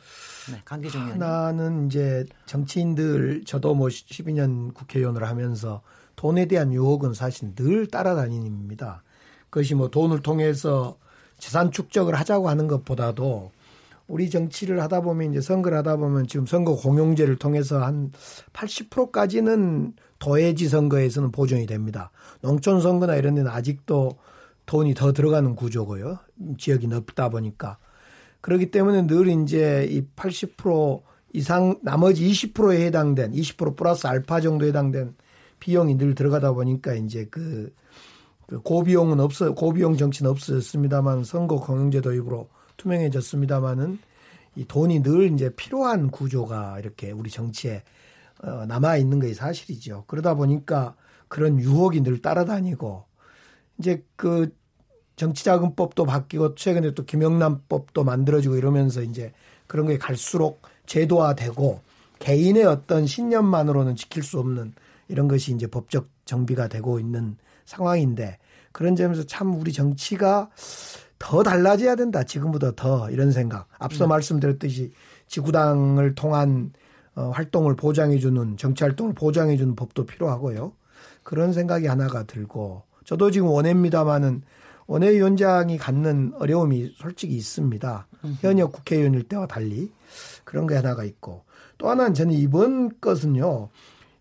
[0.51, 1.23] 네, 강기정 의원님.
[1.23, 5.81] 하나는 이제 정치인들 저도 뭐 12년 국회의원을 하면서
[6.15, 9.03] 돈에 대한 유혹은 사실 늘 따라다닙니다.
[9.49, 10.97] 그것이 뭐 돈을 통해서
[11.37, 13.51] 재산 축적을 하자고 하는 것보다도
[14.07, 18.11] 우리 정치를 하다 보면 이제 선거를 하다 보면 지금 선거 공용제를 통해서 한
[18.53, 22.11] 80%까지는 도해지 선거에서는 보존이 됩니다.
[22.41, 24.17] 농촌 선거나 이런 데는 아직도
[24.65, 26.19] 돈이 더 들어가는 구조고요.
[26.57, 27.77] 지역이 넓다 보니까.
[28.41, 31.01] 그렇기 때문에 늘 이제 이 80%
[31.33, 35.15] 이상 나머지 20%에 해당된 20% 플러스 알파 정도 해당된
[35.63, 37.73] 비용이 늘 들어가다 보니까 이제 그,
[38.47, 43.97] 그 고비용은 없어 고비용 정치는 없었습니다만 선거 공영제 도입으로 투명해졌습니다만은
[44.57, 47.81] 이 돈이 늘 이제 필요한 구조가 이렇게 우리 정치에
[48.43, 50.03] 어, 남아 있는 것이 사실이죠.
[50.07, 50.95] 그러다 보니까
[51.29, 53.05] 그런 유혹이 늘 따라다니고
[53.77, 54.53] 이제 그
[55.15, 59.31] 정치자금법도 바뀌고 최근에 또 김영란법도 만들어지고 이러면서 이제
[59.67, 61.79] 그런 게 갈수록 제도화되고
[62.19, 64.73] 개인의 어떤 신념만으로는 지킬 수 없는
[65.07, 68.37] 이런 것이 이제 법적 정비가 되고 있는 상황인데
[68.71, 70.49] 그런 점에서 참 우리 정치가
[71.19, 72.23] 더 달라져야 된다.
[72.23, 73.67] 지금보다 더 이런 생각.
[73.79, 74.09] 앞서 음.
[74.09, 74.91] 말씀드렸듯이
[75.27, 76.73] 지구당을 통한
[77.15, 80.73] 어, 활동을 보장해주는 정치 활동을 보장해주는 법도 필요하고요.
[81.23, 84.41] 그런 생각이 하나가 들고 저도 지금 원해입니다마는
[84.87, 88.07] 원내위원장이 갖는 어려움이 솔직히 있습니다.
[88.41, 89.91] 현역 국회의원일 때와 달리
[90.43, 91.43] 그런 게 하나가 있고
[91.77, 93.69] 또 하나는 저는 이번 것은요.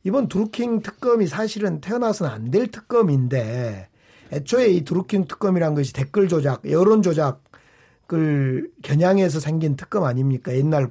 [0.05, 3.89] 이번 드루킹 특검이 사실은 태어나서는 안 될 특검인데
[4.33, 10.55] 애초에 이 드루킹 특검이란 것이 댓글 조작, 여론 조작을 겨냥해서 생긴 특검 아닙니까?
[10.57, 10.91] 옛날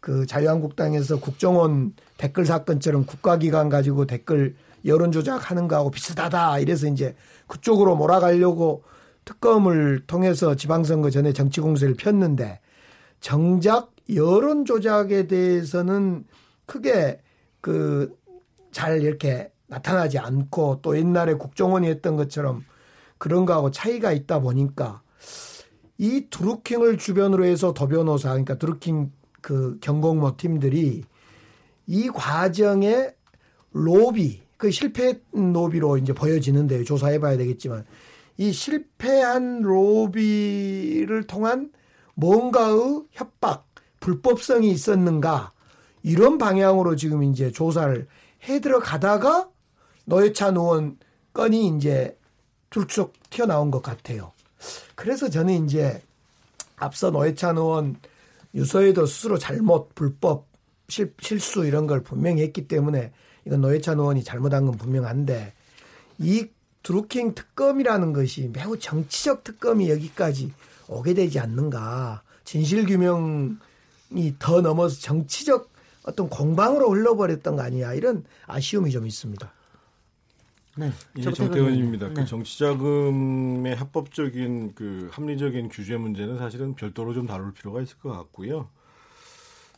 [0.00, 4.54] 그 자유한국당에서 국정원 댓글 사건처럼 국가기관 가지고 댓글
[4.84, 6.60] 여론 조작하는 거하고 비슷하다.
[6.60, 7.16] 이래서 이제
[7.48, 8.84] 그쪽으로 몰아가려고
[9.24, 12.60] 특검을 통해서 지방선거 전에 정치 공세를 폈는데
[13.20, 16.24] 정작 여론 조작에 대해서는
[16.66, 17.20] 크게
[17.60, 18.14] 그
[18.76, 22.62] 잘 이렇게 나타나지 않고 또 옛날에 국정원이 했던 것처럼
[23.16, 25.00] 그런 거하고 차이가 있다 보니까
[25.96, 31.04] 이 드루킹을 주변으로 해서 더 변호사 그러니까 드루킹 그 경공모 팀들이
[31.86, 33.08] 이 과정에
[33.72, 36.84] 로비 그 실패 로비로 이제 보여지는데요.
[36.84, 37.86] 조사해 봐야 되겠지만
[38.36, 41.72] 이 실패한 로비를 통한
[42.14, 43.64] 뭔가의 협박,
[44.00, 45.52] 불법성이 있었는가
[46.02, 48.06] 이런 방향으로 지금 이제 조사를
[48.48, 49.48] 해 들어가다가
[50.04, 50.98] 노회찬 의원
[51.32, 52.18] 건이 이제
[52.70, 54.32] 둘쭉 튀어나온 것 같아요.
[54.94, 56.02] 그래서 저는 이제
[56.76, 57.96] 앞서 노회찬 의원
[58.54, 60.46] 유서에도 스스로 잘못, 불법,
[60.88, 63.12] 실, 실수 이런 걸 분명히 했기 때문에
[63.44, 65.52] 이건 노회찬 의원이 잘못한 건 분명한데
[66.18, 66.46] 이
[66.82, 70.52] 드루킹 특검이라는 것이 매우 정치적 특검이 여기까지
[70.88, 72.22] 오게 되지 않는가.
[72.44, 75.68] 진실 규명이 더 넘어서 정치적
[76.06, 77.92] 어떤 공방으로 흘러버렸던 거 아니야.
[77.92, 79.52] 이런 아쉬움이 좀 있습니다.
[80.76, 80.92] 네.
[81.16, 82.08] 예, 정태원입니다.
[82.08, 82.20] 그 네.
[82.20, 88.68] 그 정치자금의 합법적인 그 합리적인 규제 문제는 사실은 별도로 좀 다룰 필요가 있을 것 같고요.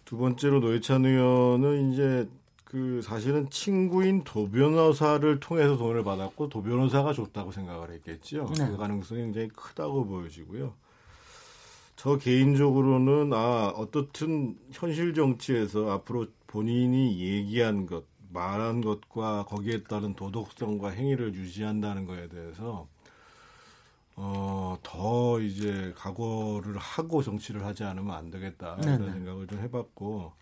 [0.04, 2.28] 두 번째로 노회찬 의원은 이제
[2.64, 8.52] 그 사실은 친구인 도 변호사를 통해서 돈을 받았고 도 변호사가 줬다고 생각을 했겠죠.
[8.58, 8.68] 네.
[8.68, 10.74] 그 가능성이 굉장히 크다고 보여지고요.
[11.98, 20.90] 저 개인적으로는 아 어떻든 현실 정치에서 앞으로 본인이 얘기한 것, 말한 것과 거기에 따른 도덕성과
[20.90, 22.86] 행위를 유지한다는 거에 대해서
[24.14, 29.12] 어, 더 이제 각오를 하고 정치를 하지 않으면 안 되겠다 이런 네네.
[29.14, 30.32] 생각을 좀 해봤고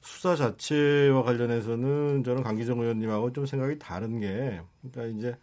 [0.00, 5.36] 수사 자체와 관련해서는 저는 강기정 의원님하고 좀 생각이 다른 게 그러니까 이제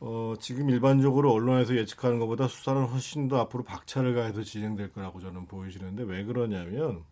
[0.00, 5.46] 어, 지금 일반적으로 언론에서 예측하는 것보다 수사는 훨씬 더 앞으로 박차를 가해서 진행될 거라고 저는
[5.46, 7.04] 보여지는데 왜 그러냐면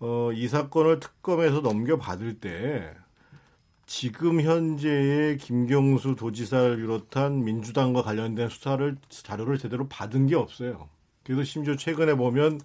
[0.00, 2.94] 어, 이 사건을 특검에서 넘겨받을 때
[3.86, 10.88] 지금 현재의 김경수 도지사를 비롯한 민주당과 관련된 수사를 자료를 제대로 받은 게 없어요.
[11.22, 12.60] 그래서 심지어 최근에 보면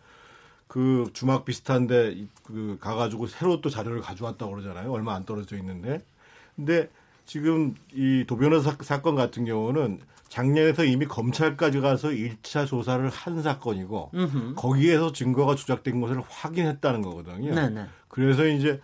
[0.68, 4.92] 그 주막 비슷한데 그 가가지고 새로 또 자료를 가져왔다고 그러잖아요.
[4.92, 6.04] 얼마 안 떨어져 있는데.
[6.56, 6.90] 근데
[7.30, 14.56] 지금 이 도변호사 사건 같은 경우는 작년에서 이미 검찰까지 가서 1차 조사를 한 사건이고 음흠.
[14.56, 17.54] 거기에서 증거가 조작된 것을 확인했다는 거거든요.
[17.54, 17.86] 네네.
[18.08, 18.82] 그래서 이제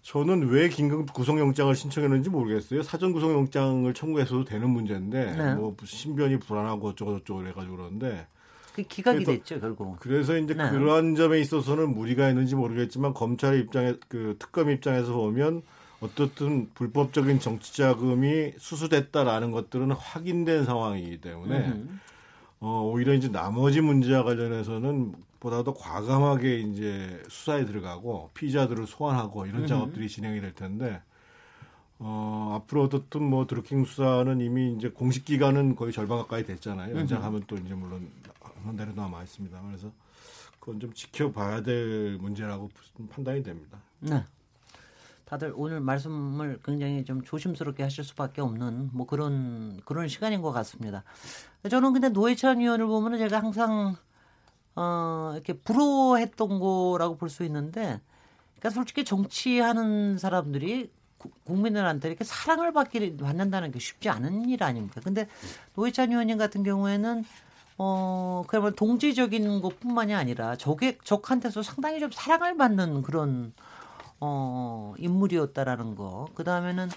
[0.00, 2.82] 저는 왜 긴급 구속영장을 신청했는지 모르겠어요.
[2.82, 5.54] 사전 구속영장을 청구해서도 되는 문제인데 네.
[5.54, 8.26] 뭐 신변이 불안하고 어쩌고 저쩌고 그래가지고 그러는데
[8.74, 10.00] 그 기각이 그래서, 됐죠 결국.
[10.00, 10.70] 그래서 이제 네.
[10.70, 15.60] 그러한 점에 있어서는 무리가 있는지 모르겠지만 검찰의 입장에 그 특검 입장에서 보면
[16.02, 22.00] 어떻든 불법적인 정치 자금이 수수됐다라는 것들은 확인된 상황이기 때문에 음.
[22.58, 29.66] 어, 오히려 이제 나머지 문제와 관련해서는 보다도 과감하게 이제 수사에 들어가고 피의자들을 소환하고 이런 음.
[29.66, 31.00] 작업들이 진행이 될 텐데
[31.98, 36.96] 어, 앞으로 어떻든 뭐 드루킹 수사는 이미 이제 공식 기간은 거의 절반 가까이 됐잖아요.
[36.96, 38.10] 연장하면 또 이제 물론
[38.64, 39.60] 한 달에 남아 있습니다.
[39.68, 39.92] 그래서
[40.58, 42.70] 그건 좀 지켜봐야 될 문제라고
[43.10, 43.78] 판단이 됩니다.
[44.00, 44.24] 네.
[45.32, 51.04] 다들 오늘 말씀을 굉장히 좀 조심스럽게 하실 수밖에 없는 뭐 그런 그런 시간인 것 같습니다.
[51.70, 53.96] 저는 근데 노회찬 의원을 보면은 제가 항상
[54.76, 57.98] 어 이렇게 부러워했던 거라고 볼 수 있는데,
[58.58, 65.00] 그러니까 솔직히 정치하는 사람들이 구- 국민들한테 이렇게 사랑을 받기 받는다는 게 쉽지 않은 일 아닙니까?
[65.02, 65.28] 근데
[65.76, 67.24] 노회찬 의원님 같은 경우에는
[67.78, 73.54] 어 그야말로 동지적인 것뿐만이 아니라 적에 적한테서 상당히 좀 사랑을 받는 그런
[74.24, 76.28] 어 인물이었다라는 거.
[76.34, 76.88] 그 다음에는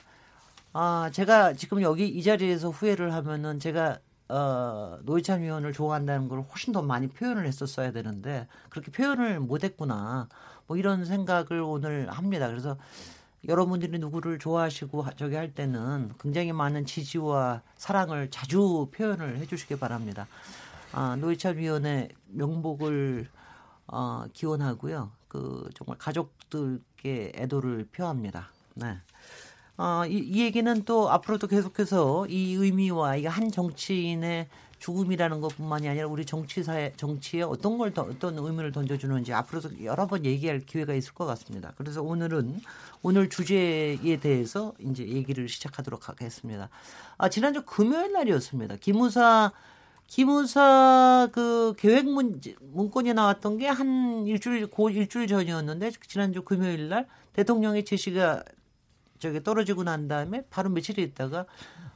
[0.73, 3.97] 아 제가 지금 여기 이 자리에서 후회를 하면은 제가
[4.29, 10.27] 어 노회찬 의원을 좋아한다는 걸 훨씬 더 많이 표현을 했었어야 되는데 그렇게 표현을 못했구나.
[10.67, 12.47] 뭐 이런 생각을 오늘 합니다.
[12.47, 12.77] 그래서
[13.47, 20.27] 여러분들이 누구를 좋아하시고 하- 저기 할 때는 굉장히 많은 지지와 사랑을 자주 표현을 해주시기 바랍니다.
[20.91, 23.27] 아, 노회찬 위원의 명복을
[23.87, 25.11] 어, 기원하고요.
[25.27, 28.49] 그 정말 가족들께 애도를 표합니다.
[28.75, 28.97] 네.
[29.77, 34.47] 어, 이, 이 얘기는 또 앞으로도 계속해서 이 의미와 이게 한 정치인의
[34.79, 40.25] 죽음이라는 것뿐만이 아니라 우리 정치사회 정치에 어떤 걸 더, 어떤 의미를 던져주는지 앞으로도 여러 번
[40.25, 41.73] 얘기할 기회가 있을 것 같습니다.
[41.77, 42.61] 그래서 오늘은
[43.01, 46.69] 오늘 주제에 대해서 이제 얘기를 시작하도록 하겠습니다.
[47.17, 48.75] 아, 지난주 금요일 날이었습니다.
[48.77, 49.51] 기무사
[50.07, 52.39] 기무사 그 계획 문,
[52.73, 58.43] 문건이 나왔던 게 한 일주일 고 일주일 전이었는데 지난주 금요일 날 대통령의 제시가
[59.19, 61.45] 저기 떨어지고 난 다음에 바로 며칠 있다가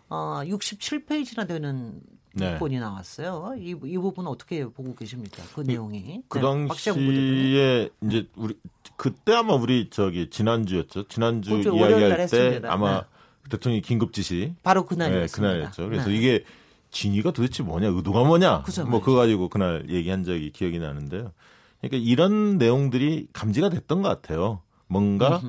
[0.09, 2.01] 어 67페이지나 되는
[2.33, 2.51] 네.
[2.51, 3.55] 문건이 나왔어요.
[3.59, 5.43] 이, 이 부분 어떻게 보고 계십니까?
[5.55, 6.21] 그 내용이.
[6.27, 7.33] 그 네, 박시영 부대표님.
[7.33, 8.55] 당시에 이제 우리
[8.97, 11.07] 그때 아마 우리 저기 지난주였죠.
[11.07, 11.75] 지난주 그렇죠.
[11.75, 12.71] 이야기할 때 했습니다.
[12.71, 13.07] 아마 네.
[13.51, 15.41] 대통령이 긴급 지시 바로 그날이었습니다.
[15.41, 15.85] 네, 그날이었죠.
[15.85, 16.15] 그래서 네.
[16.15, 16.43] 이게
[16.91, 21.31] 진위가 도대체 뭐냐, 의도가 뭐냐, 그죠, 뭐 그거 가지고 그날 얘기한 적이 기억이 나는데요.
[21.81, 24.61] 그러니까 이런 내용들이 감지가 됐던 것 같아요.
[24.87, 25.41] 뭔가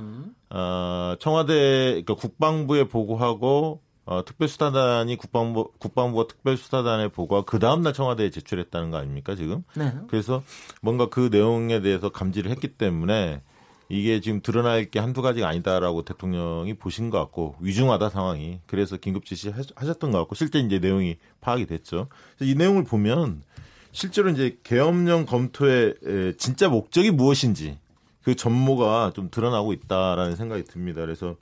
[0.50, 8.31] 어, 청와대 그러니까 국방부에 보고하고 어, 특별수사단이 국방부 국방부가 특별수사단에 보고하고 그 다음 날 청와대에
[8.31, 9.62] 제출했다는 거 아닙니까 지금?
[9.74, 9.92] 네.
[10.09, 10.42] 그래서
[10.83, 13.42] 뭔가 그 내용에 대해서 감지를 했기 때문에
[13.90, 19.24] 이게 지금 드러날 게 한두 가지가 아니다라고 대통령이 보신 것 같고 위중하다 상황이 그래서 긴급
[19.26, 22.07] 지시하셨던 것 같고 실제 이제 내용이 파악이 됐죠.
[22.40, 23.42] 이 내용을 보면
[23.90, 27.79] 실제로 이제 계엄령 검토의 에, 진짜 목적이 무엇인지
[28.22, 31.00] 그 전모가 좀 드러나고 있다라는 생각이 듭니다.
[31.00, 31.35] 그래서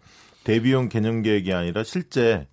[0.45, 2.47] 대비용 개념 계획이 아니라 실제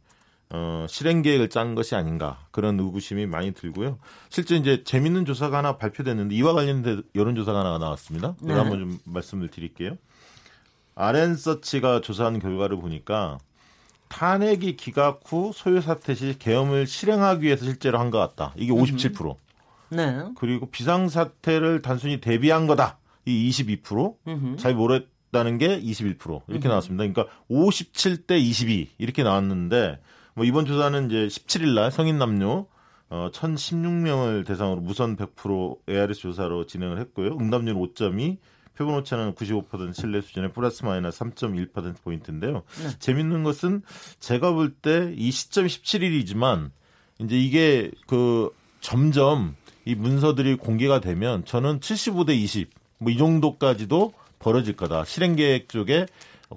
[0.58, 4.00] 어, 실행 계획을 짠 것이 아닌가 그런 의구심이 많이 들고요.
[4.30, 8.36] 실제 이제 재밌는 조사가 하나 발표됐는데 이와 관련된 여론 조사가 하나 나왔습니다.
[8.41, 8.48] 네.
[8.48, 9.98] 제가 한번 좀 말씀을 드릴게요.
[10.96, 13.38] 아렌서치가 조사한 결과를 보니까
[14.08, 18.54] 탄핵이 기각 후 소요 사태 시 계엄을 실행하기 위해서 실제로 한 것 같다.
[18.56, 19.36] 이게 57%.
[19.89, 20.24] 네.
[20.38, 22.98] 그리고 비상 사태를 단순히 대비한 거다.
[23.26, 24.15] 이 22%.
[24.28, 24.56] 음흠.
[24.58, 27.04] 잘 모르겠다는 게 21% 이렇게 나왔습니다.
[27.06, 30.00] 그러니까 57대 22 이렇게 나왔는데
[30.36, 32.65] 뭐 이번 조사는 이제 17일 날 성인 남녀
[33.10, 37.38] 어 1,016명을 대상으로 무선 100% ARS 조사로 진행을 했고요.
[37.39, 38.38] 응답률 5.2,
[38.76, 42.63] 표본 오차는 95% 신뢰 수준의 플러스 마이너스 3.1% 포인트인데요.
[43.00, 43.82] 재밌는 것은
[44.19, 46.71] 제가 볼 때 이 시점이 17일이지만
[47.19, 48.50] 이제 이게 그
[48.82, 55.06] 점점 이 문서들이 공개가 되면 저는 75대 20 뭐 이 정도까지도 벌어질 거다.
[55.06, 56.08] 실행 계획 쪽에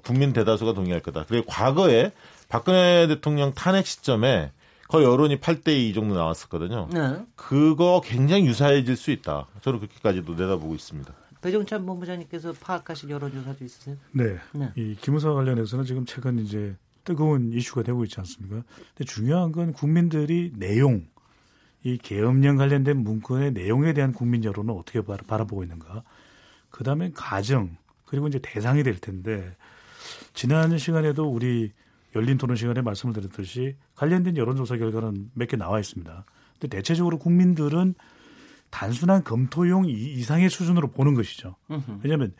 [0.03, 1.25] 국민 대다수가 동의할 거다.
[1.27, 2.11] 그리고 과거에
[2.49, 4.51] 박근혜 대통령 탄핵 시점에
[4.87, 6.89] 거의 여론이 8대 2 정도 나왔었거든요.
[6.91, 7.23] 네.
[7.35, 9.45] 그거 굉장히 유사해질 수 있다.
[9.61, 11.13] 저는 그렇게까지도 내다보고 있습니다.
[11.41, 13.95] 배종찬 본부장님께서 파악하신 여론조사도 있으세요?
[14.11, 14.37] 네.
[14.53, 14.71] 네.
[14.75, 18.63] 이 기무사 관련해서는 지금 최근 이제 뜨거운 이슈가 되고 있지 않습니까?
[18.95, 21.05] 근데 중요한 건 국민들이 내용,
[21.83, 26.03] 이 계엄령 관련된 문건의 내용에 대한 국민 여론을 어떻게 바라- 바라보고 있는가.
[26.71, 29.55] 그 다음에 가정, 그리고 이제 대상이 될 텐데,
[30.33, 31.71] 지난 시간에도 우리
[32.15, 36.25] 열린 토론 시간에 말씀을 드렸듯이 관련된 여론조사 결과는 몇 개 나와 있습니다.
[36.53, 37.93] 근데 대체적으로 국민들은
[38.71, 41.55] 단순한 검토용 이- 이상의 수준으로 보는 것이죠.
[42.03, 42.33] 왜냐하면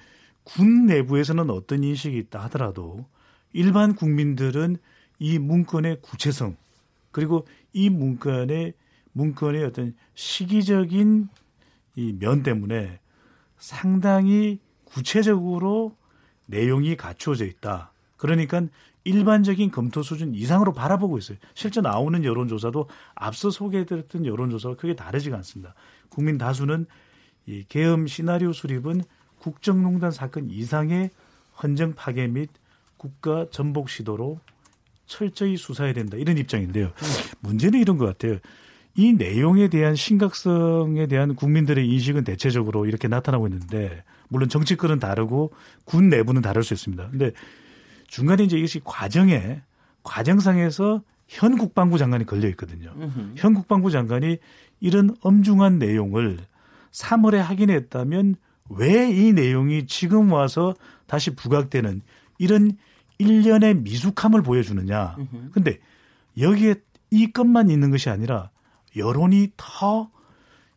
[0.43, 3.05] 군 내부에서는 어떤 인식이 있다 하더라도
[3.53, 4.77] 일반 국민들은
[5.19, 6.55] 이 문건의 구체성
[7.11, 8.73] 그리고 이 문건의
[9.13, 11.29] 문건의 어떤 시기적인
[11.95, 12.99] 이 면 때문에
[13.57, 15.95] 상당히 구체적으로
[16.45, 17.91] 내용이 갖추어져 있다.
[18.17, 18.61] 그러니까
[19.09, 21.37] 일반적인 검토 수준 이상으로 바라보고 있어요.
[21.55, 25.73] 실제 나오는 여론조사도 앞서 소개해드렸던 여론조사와 크게 다르지가 않습니다.
[26.09, 26.85] 국민 다수는
[27.47, 29.01] 이 계엄 시나리오 수립은
[29.39, 31.09] 국정농단 사건 이상의
[31.61, 32.49] 헌정 파괴 및
[32.97, 34.39] 국가 전복 시도로
[35.07, 36.91] 철저히 수사해야 된다 이런 입장인데요.
[37.39, 38.37] 문제는 이런 것 같아요.
[38.95, 45.51] 이 내용에 대한 심각성에 대한 국민들의 인식은 대체적으로 이렇게 나타나고 있는데 물론 정치권은 다르고
[45.85, 47.09] 군 내부는 다를 수 있습니다.
[47.09, 47.31] 근데
[48.09, 49.61] 중간에 이제 이것이 과정에
[50.03, 52.91] 과정상에서 현 국방부 장관이 걸려 있거든요.
[52.97, 53.33] 음흠.
[53.37, 54.37] 현 국방부 장관이
[54.79, 56.39] 이런 엄중한 내용을
[56.91, 58.35] 3월에 확인했다면
[58.69, 60.75] 왜 이 내용이 지금 와서
[61.07, 62.01] 다시 부각되는
[62.37, 62.77] 이런
[63.17, 65.15] 일련의 미숙함을 보여주느냐.
[65.17, 65.49] 음흠.
[65.51, 65.79] 근데
[66.39, 66.75] 여기에
[67.11, 68.49] 이 건만 있는 것이 아니라
[68.95, 70.09] 여론이 더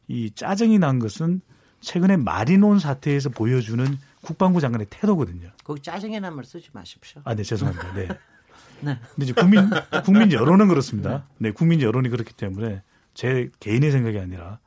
[0.09, 1.41] 이 짜증이 난 것은
[1.81, 3.87] 최근에 마리논 사태에서 보여주는
[4.23, 5.51] 국방부 장관의 태도거든요.
[5.65, 7.21] 거기 짜증의 남을 쓰지 마십시오.
[7.25, 7.93] 아, 네, 죄송합니다.
[7.95, 8.09] 네.
[8.81, 8.99] 네.
[9.15, 9.69] 근데 이제 국민
[10.05, 11.27] 국민 여론은 그렇습니다.
[11.39, 12.83] 네, 국민 여론이 그렇기 때문에
[13.15, 14.59] 제 개인의 생각이 아니라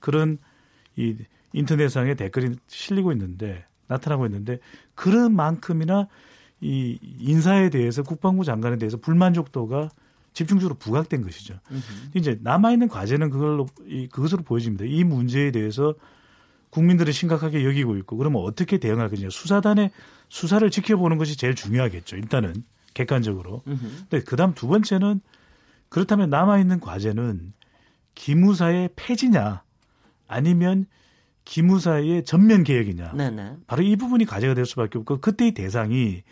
[0.00, 0.38] 그런
[0.96, 1.16] 이
[1.52, 4.58] 인터넷상에 댓글이 실리고 있는데 나타나고 있는데
[4.94, 6.08] 그런 만큼이나
[6.60, 9.90] 이 인사에 대해서 국방부 장관에 대해서 불만족도가
[10.32, 11.58] 집중적으로 부각된 것이죠.
[12.14, 14.84] 이제 남아 있는 과제는 그걸로 이 그것으로 보여집니다.
[14.84, 15.94] 이 문제에 대해서
[16.74, 19.92] 국민들이 심각하게 여기고 있고 그러면 어떻게 대응할 것이냐 수사단의
[20.28, 22.16] 수사를 지켜보는 것이 제일 중요하겠죠.
[22.16, 23.62] 일단은 객관적으로.
[23.64, 25.20] 근데 그다음 두 번째는
[25.88, 27.52] 그렇다면 남아 있는 과제는
[28.16, 29.62] 기무사의 폐지냐
[30.26, 30.86] 아니면
[31.44, 33.12] 기무사의 전면 개혁이냐.
[33.12, 33.58] 네네.
[33.68, 36.24] 바로 이 부분이 과제가 될 수밖에 없고 그때의 대상이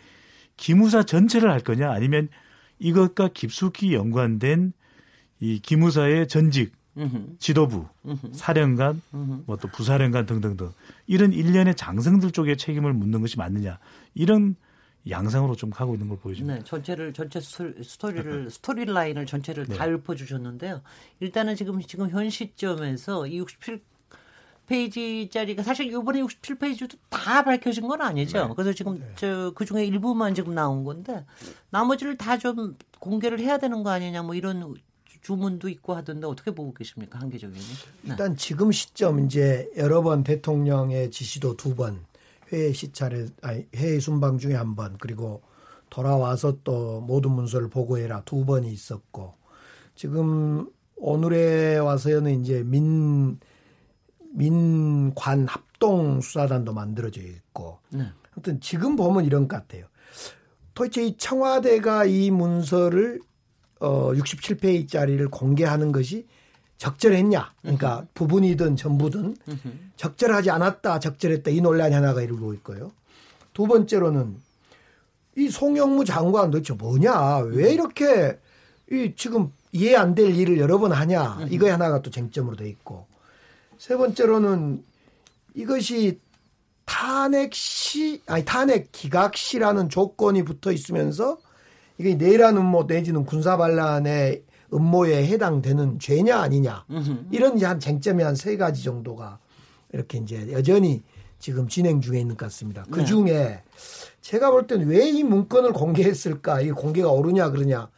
[0.57, 2.27] 기무사 전체를 할 거냐 아니면
[2.79, 4.73] 이것과 깊숙이 연관된
[5.39, 7.37] 이 기무사의 전직 음흠.
[7.39, 8.33] 지도부, 음흠.
[8.33, 9.01] 사령관.
[9.11, 10.71] 뭐 또 부사령관 등등등
[11.07, 13.79] 이런 일련의 장성들 쪽에 책임을 묻는 것이 맞느냐
[14.13, 14.55] 이런
[15.09, 16.59] 양상으로 좀 가고 있는 걸 보여집니다.
[16.59, 20.81] 네, 전체를 전체 스토- 스토리를 스토리 라인을 전체를 다 읊어 주셨는데요.
[21.19, 23.81] 일단은 지금 지금 현 시점에서 이 67
[24.67, 28.53] 페이지짜리가 사실 이번에 67페이지도 다 밝혀진 건 아니죠.
[28.55, 31.25] 그래서 지금 저 그중에 일부만 지금 나온 건데
[31.69, 34.73] 나머지를 다 좀 공개를 해야 되는 거 아니냐 뭐 이런
[35.23, 37.55] 주문도 있고 하던데 어떻게 보고 계십니까 한계적인?
[37.55, 38.09] 네.
[38.09, 42.05] 일단 지금 시점 이제 여러 번 대통령의 지시도 두 번,
[42.51, 45.41] 회의 시찰에 아니 회의 순방 중에 한 번, 그리고
[45.89, 49.33] 돌아와서 또 모든 문서를 보고해라 두 번이 있었고
[49.95, 53.39] 지금 오늘에 와서는 이제 민
[54.33, 58.07] 민관 합동 수사단도 만들어져 있고 네.
[58.33, 59.85] 아무튼 지금 보면 이런 것 같아요.
[60.73, 63.21] 도대체 이 청와대가 이 문서를
[63.83, 66.25] 어 67페이지짜리를 공개하는 것이
[66.77, 67.53] 적절했냐?
[67.61, 69.35] 그러니까 부분이든 전부든
[69.97, 72.91] 적절하지 않았다, 적절했다 이 논란이 하나가 일고 있고요.
[73.53, 74.37] 두 번째로는
[75.35, 77.37] 이 송영무 장관 도대체 뭐냐?
[77.39, 78.39] 왜 이렇게
[78.89, 81.47] 이 지금 이해 안 될 일을 여러 번 하냐?
[81.49, 83.05] 이거 하나가 또 쟁점으로 돼 있고
[83.77, 84.83] 세 번째로는
[85.55, 86.19] 이것이
[86.85, 91.37] 탄핵 시 아니 탄핵 기각 시라는 조건이 붙어 있으면서
[91.97, 96.85] 이게 내란 음모 내지는 군사 반란의 음모에 해당되는 죄냐 아니냐
[97.31, 99.37] 이런 이제 한 쟁점이 한 세 가지 정도가
[99.91, 101.03] 이렇게 이제 여전히
[101.39, 102.83] 지금 진행 중에 있는 것 같습니다.
[102.89, 103.61] 그 중에
[104.21, 106.61] 제가 볼 때는 왜 이 문건을 공개했을까?
[106.61, 107.89] 이 공개가 옳으냐 그러냐?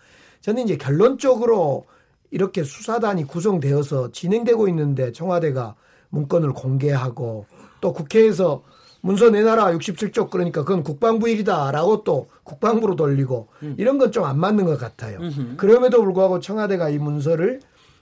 [0.41, 1.86] 저는 이제 결론적으로
[2.31, 5.75] 이렇게 수사단이 구성되어서 진행되고 있는데 청와대가
[6.10, 7.45] 문건을 공개하고
[7.79, 8.63] 또 국회에서
[9.05, 14.65] 문서 내놔라 67쪽 그러니까 그건 국방부 일이다라고 또 국방부로 돌리고 이런 건 좀 안 맞는
[14.65, 15.19] 것 같아요.
[15.57, 17.59] 그럼에도 불구하고 청와대가 이 문서를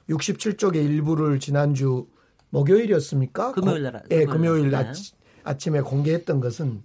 [0.09, 2.07] 67쪽의 일부를 지난주
[2.51, 3.51] 목요일이었습니까?
[3.53, 4.87] 금요일 날, 예, 금요일 금요일 날.
[4.87, 5.13] 아치,
[5.43, 6.83] 아침에 공개했던 것은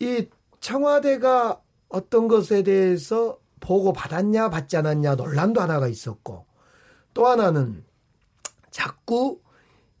[0.00, 0.26] 이
[0.60, 6.44] 청와대가 어떤 것에 대해서 보고 받았냐 받지 않았냐 논란도 하나가 있었고
[7.14, 7.84] 또 하나는
[8.70, 9.40] 자꾸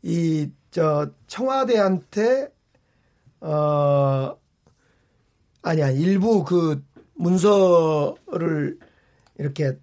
[0.02, 2.48] 이 저 청와대한테
[3.42, 4.36] 어
[5.62, 6.82] 아니 야 일부 그
[7.14, 8.78] 문서를
[9.38, 9.76] 이렇게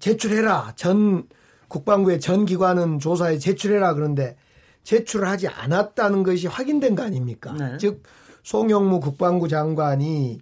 [0.00, 1.28] 제출해라 전
[1.68, 4.36] 국방부의 전 기관은 조사에 제출해라 그런데
[4.84, 7.52] 제출을 하지 않았다는 것이 확인된 거 아닙니까?
[7.52, 7.76] 네.
[7.78, 8.02] 즉
[8.42, 10.40] 송영무 국방부 장관이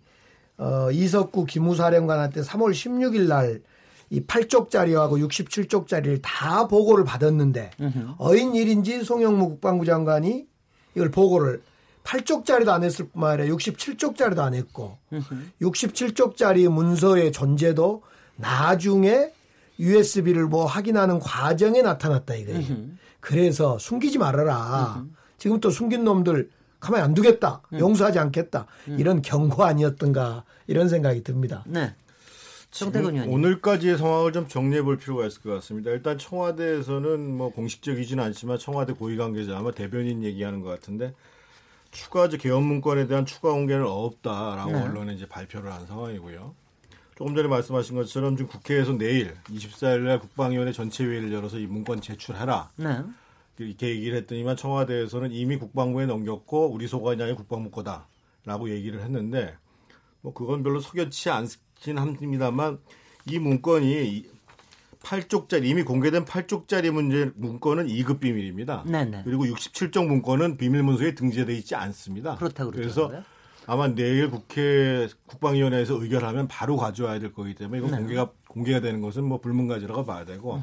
[0.56, 3.62] 어, 이석구 기무사령관한테 3월 16일 날
[4.10, 7.70] 이 8쪽짜리하고 67쪽짜리를 다 보고를 받았는데
[8.18, 10.46] 어인 일인지 송영무 국방부 장관이
[10.96, 11.62] 이걸 보고를
[12.10, 14.98] 8쪽짜리도 안 했을 뿐만 아니라 67쪽짜리도 안 했고
[15.60, 18.02] 67쪽짜리 문서의 존재도
[18.36, 19.32] 나중에
[19.78, 22.66] USB를 뭐 확인하는 과정에 나타났다 이거예요.
[23.20, 25.04] 그래서 숨기지 말아라.
[25.38, 26.50] 지금 또 숨긴 놈들
[26.80, 27.62] 가만히 안 두겠다.
[27.72, 28.66] 용서하지 않겠다.
[28.98, 31.64] 이런 경고 아니었던가 이런 생각이 듭니다.
[31.66, 31.94] 네.
[32.70, 33.34] 정태근 의원님.
[33.34, 35.90] 오늘까지의 상황을 좀 정리해 볼 필요가 있을 것 같습니다.
[35.90, 41.14] 일단 청와대에서는 뭐 공식적이지는 않지만 청와대 고위 관계자 아마 대변인 얘기하는 것 같은데
[41.90, 44.82] 추가 개헌 문건에 대한 추가 공개는 없다라고 네.
[44.82, 46.54] 언론에 이제 발표를 한 상황이고요.
[47.16, 52.00] 조금 전에 말씀하신 것처럼 지금 국회에서 내일 24일 날 국방위원회 전체 회의를 열어서 이 문건
[52.00, 52.70] 제출해라.
[52.76, 53.02] 네.
[53.58, 59.54] 이렇게 얘기를 했더니만 청와대에서는 이미 국방부에 넘겼고 우리 소관이 아니라 국방부 거다라고 얘기를 했는데
[60.22, 62.78] 뭐 그건 별로 석연치 않긴 합니다만
[63.26, 64.30] 이 문건이
[65.02, 68.84] 8쪽짜리 이미 공개된 8쪽짜리 문제 문건은 2급 비밀입니다.
[68.86, 69.22] 네네.
[69.24, 72.36] 그리고 67쪽 문건은 비밀 문서에 등재되어 있지 않습니다.
[72.36, 73.10] 그렇다고 그래서.
[73.66, 77.98] 아마 내일 국회 국방위원회에서 의결하면 바로 가져와야 될 거기 때문에 이거 네.
[77.98, 80.62] 공개가 공개가 되는 것은 뭐 불문가지라고 봐야 되고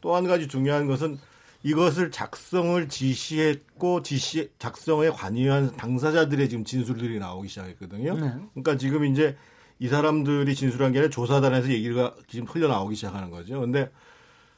[0.00, 1.18] 또 한 가지 중요한 것은
[1.64, 8.14] 이것을 작성을 지시했고 지시 작성에 관여한 당사자들의 지금 진술들이 나오기 시작했거든요.
[8.14, 8.34] 네.
[8.54, 9.36] 그러니까 지금 이제
[9.78, 13.60] 이 사람들이 진술한 게 아니라 조사단에서 얘기가 지금 흘러 나오기 시작하는 거죠.
[13.60, 13.90] 근데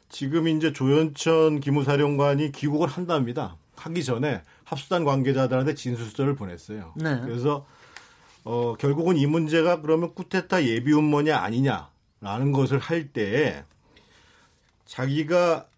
[0.08, 3.56] 지금 이제 조현천 기무사령관이 귀국을 한답니다.
[3.76, 6.92] 하기 전에 합수단 관계자들한테 진술서를 보냈어요.
[6.96, 7.20] 네.
[7.22, 7.66] 그래서
[8.44, 13.64] 어, 결국은 이 문제가 그러면 쿠데타 예비 음모냐 아니냐라는 것을 할 때에
[14.84, 15.68] 자기가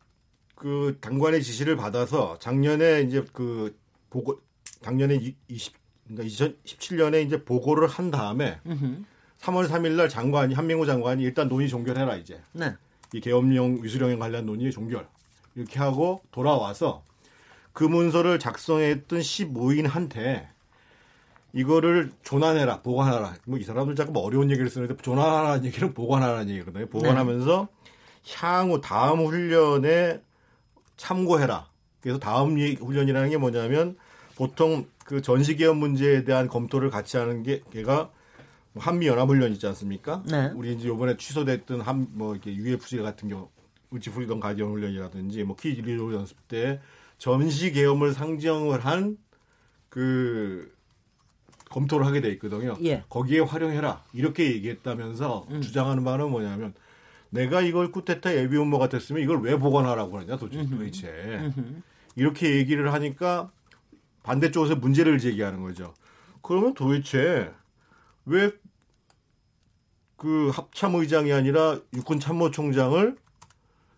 [0.54, 3.76] 그 당관의 지시를 받아서 작년에 이제 그
[4.10, 4.40] 보고
[4.82, 5.74] 작년에 이- 20
[6.06, 9.02] 그러니까 2017년에 이제 보고를 한 다음에 음흠.
[9.42, 12.40] 3월 3일 날 장관이 한명호 장관이 일단 논의 종결해라 이제.
[12.52, 12.74] 네.
[13.12, 15.06] 이 계엄령 위수령에 관련 논의 종결.
[15.54, 17.02] 이렇게 하고 돌아와서
[17.72, 20.46] 그 문서를 작성했던 15인한테
[21.52, 23.34] 이거를 조난해라 보관하라.
[23.46, 26.86] 뭐 이 사람들 자꾸 뭐 어려운 얘기를 쓰는데 조난하라는 얘기는 보관하라는 얘기거든요.
[26.86, 27.68] 보관하면서
[28.36, 30.20] 향후 다음 훈련에
[30.96, 31.68] 참고해라.
[32.02, 33.96] 그래서 다음 이- 훈련이라는 게 뭐냐면
[34.36, 38.10] 보통 그 전시계엄 문제에 대한 검토를 같이 하는 게 대개가 뭐
[38.76, 40.22] 한미 연합 훈련 있지 않습니까?
[40.30, 40.50] 네.
[40.54, 43.48] 우리 이제 이번에 취소됐던 한 뭐 이렇게 UFG 같은 경우
[43.90, 46.80] 을지 프리덤 가디언 훈련이라든지 뭐 키 리졸브 연습 때
[47.18, 49.18] 전시 계엄을 상정을 한
[49.88, 50.72] 그
[51.68, 52.76] 검토를 하게 돼 있거든요.
[52.84, 53.02] 예.
[53.08, 55.60] 거기에 활용해라 이렇게 얘기했다면서 음.
[55.60, 56.74] 주장하는 바는 뭐냐면
[57.30, 61.52] 내가 이걸 쿠데타 예비 음모 같았으면 이걸 왜 보관하라고 그러냐 도대체 도대체
[62.14, 63.50] 이렇게 얘기를 하니까
[64.22, 65.92] 반대쪽에서 문제를 제기하는 거죠.
[66.42, 67.52] 그러면 도대체
[68.26, 68.52] 왜
[70.20, 73.16] 그 합참 의장이 아니라 육군 참모총장을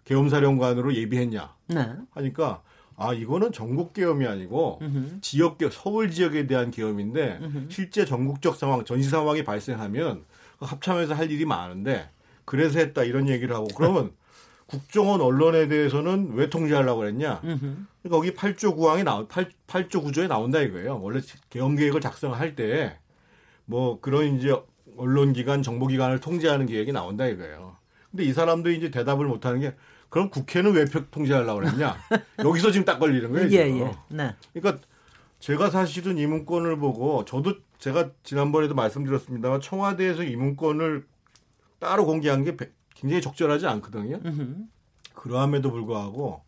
[0.05, 1.93] 계엄사령관으로 예비했냐 네.
[2.13, 2.63] 하니까
[2.97, 5.21] 아 이거는 전국 계엄이 아니고 음흠.
[5.21, 7.67] 지역 계 서울 지역에 대한 계엄인데 음흠.
[7.71, 10.25] 실제 전국적 상황 전시 상황이 발생하면
[10.61, 12.09] 그 합참에서 할 일이 많은데
[12.45, 14.13] 그래서 했다 이런 얘기를 하고 그러면
[14.67, 17.41] 국정원 언론에 대해서는 왜 통제하려고 그랬냐.
[17.41, 17.69] 그러니까
[18.09, 21.01] 거기 8조 구항이 나오 8, 8조 구조에 나온다 이거예요.
[21.03, 21.21] 원래
[21.51, 23.03] 계엄 계획을 작성할 때
[23.65, 24.55] 뭐 그런 이제
[24.97, 27.77] 언론 기관, 정보 기관을 통제하는 계획이 나온다 이거예요.
[28.11, 29.75] 근데 이 사람도 이제 대답을 못 하는 게
[30.09, 31.97] 그럼 국회는 왜 표- 통제하려고 그랬냐?
[32.45, 33.49] 여기서 지금 딱 걸리는 거예요.
[33.51, 33.81] 예.
[33.81, 33.97] 예.
[34.09, 34.35] 네.
[34.53, 34.83] 그러니까
[35.39, 41.07] 제가 사실은 이 문건을 보고 저도 제가 지난번에도 말씀드렸습니다만 청와대에서 이 문건을
[41.79, 44.21] 따로 공개한 게 배- 굉장히 적절하지 않거든요.
[45.15, 46.43] 그러함에도 불구하고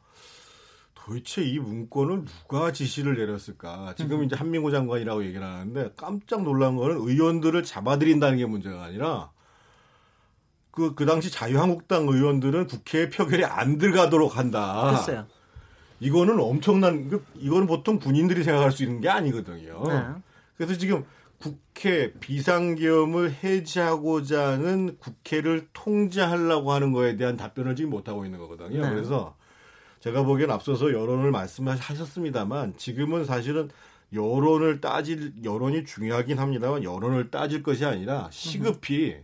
[1.05, 3.95] 도대체 이 문건을 누가 지시를 내렸을까?
[3.97, 9.31] 지금 이제 한민구 장관이라고 얘기를 하는데 깜짝 놀란 거는 의원들을 잡아들인다는 게 문제가 아니라
[10.71, 14.93] 그, 그 당시 자유한국당 의원들은 국회에 표결이 안 들어가도록 한다.
[14.97, 15.27] 글쎄요.
[16.01, 19.85] 이거는 엄청난, 그- 이거는 보통 군인들이 생각할 수 있는 게 아니거든요.
[19.87, 20.03] 네.
[20.57, 21.05] 그래서 지금
[21.39, 28.81] 국회 비상계엄을 해제하고자 하는 국회를 통제하려고 하는 거에 대한 답변을 지금 못하고 있는 거거든요.
[28.83, 28.91] 네.
[28.91, 29.37] 그래서
[30.05, 33.71] 제가 보기엔 앞서서 여론을 말씀하셨습니다만 지금은 사실은
[34.13, 39.17] 여론을 따질, 여론이 중요하긴 합니다만 여론을 따질 것이 아니라 시급히.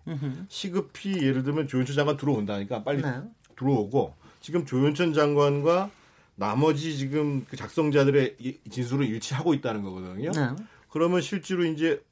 [0.49, 3.13] 시급히 예를 들면 조현철 장관 들어온다니까 빨리 네.
[3.59, 5.91] 들어오고 지금 조현천 장관과
[6.37, 10.31] 나머지 지금 그 작성자들의 이- 진술을 일치하고 있다는 거거든요.
[10.31, 10.49] 네.
[10.89, 12.03] 그러면 실제로 이제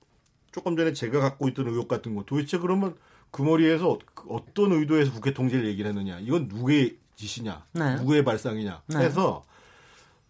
[0.53, 2.95] 조금 전에 제가 갖고 있던 의혹 같은 거 도대체 그러면
[3.31, 3.99] 그 머리에서 어-
[4.29, 7.97] 어떤 의도에서 국회 통제를 얘기를 했느냐 이건 누구의 지시냐 네.
[7.97, 8.99] 누구의 발상이냐 네.
[8.99, 9.45] 해서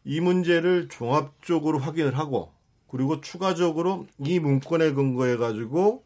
[0.05, 2.51] 이 문제를 종합적으로 확인을 하고
[2.89, 6.05] 그리고 추가적으로 이 문건에 근거해 가지고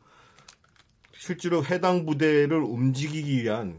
[1.14, 3.78] 실제로 해당 부대를 움직이기 위한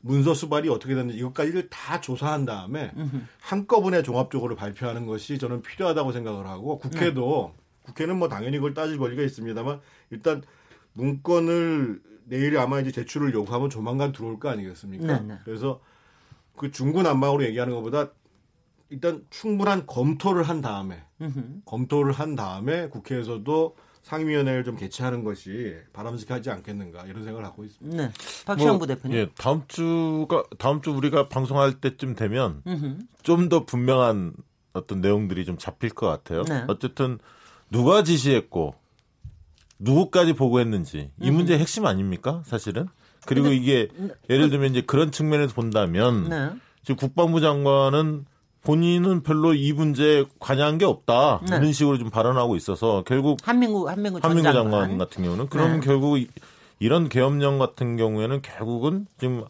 [0.00, 2.92] 문서 수발이 어떻게 됐는지 이것까지를 다 조사한 다음에
[3.38, 9.22] 한꺼번에 종합적으로 발표하는 것이 저는 필요하다고 생각을 하고 국회도 국회는 뭐 당연히 그걸 따질 권리가
[9.22, 9.80] 있습니다만
[10.10, 10.42] 일단
[10.94, 15.18] 문건을 내일 아마 이제 제출을 요구하면 조만간 들어올 거 아니겠습니까?
[15.20, 15.38] 네, 네.
[15.44, 15.80] 그래서
[16.60, 18.10] 그 중구난방으로 얘기하는 것보다
[18.90, 21.02] 일단 충분한 검토를 한 다음에.
[21.64, 27.96] 검토를 한 다음에 국회에서도 상임위원회를 좀 개최하는 것이 바람직하지 않겠는가 이런 생각을 갖고 있습니다.
[27.96, 28.12] 네.
[28.44, 29.16] 박시영 뭐, 부대표님.
[29.16, 32.62] 예, 다음 주가 다음 주 우리가 방송할 때쯤 되면.
[33.22, 34.34] 좀 더 분명한
[34.74, 36.42] 어떤 내용들이 좀 잡힐 것 같아요.
[36.42, 36.64] 네.
[36.68, 37.18] 어쨌든
[37.70, 38.74] 누가 지시했고
[39.78, 42.42] 누구까지 보고했는지 이 문제의 핵심 아닙니까?
[42.44, 42.86] 사실은.
[43.30, 43.88] 그리고 이게
[44.28, 46.50] 예를 들면 이제 그런 측면에서 본다면 네.
[46.82, 48.24] 지금 국방부 장관은
[48.62, 51.56] 본인은 별로 이 문제에 관여한 게 없다 네.
[51.56, 54.80] 이런 식으로 좀 발언하고 있어서 결국 한민구 한민구 전 한민구 장관.
[54.82, 55.86] 장관 같은 경우는 그러면 네.
[55.86, 56.28] 결국 이-
[56.78, 59.44] 이런 계엄령 같은 경우에는 결국은 지금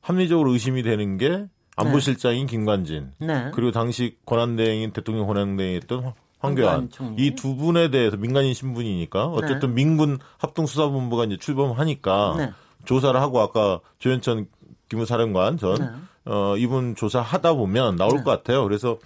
[0.00, 3.50] 합리적으로 의심이 되는 게 안보실장인 김관진 네.
[3.54, 6.90] 그리고 당시 권한대행인 대통령 권한대행이었던 황- 황교안.
[7.18, 12.50] 이 두 분에 대해서 민간인 신분이니까 어쨌든 민군 합동수사본부가 이제 출범하니까 네.
[12.86, 14.46] 조사를 하고 아까 조현천
[14.88, 15.88] 기무사령관 전 네.
[16.32, 18.64] 어, 이분 조사하다 보면 나올 것 같아요.
[18.64, 18.98] 그래서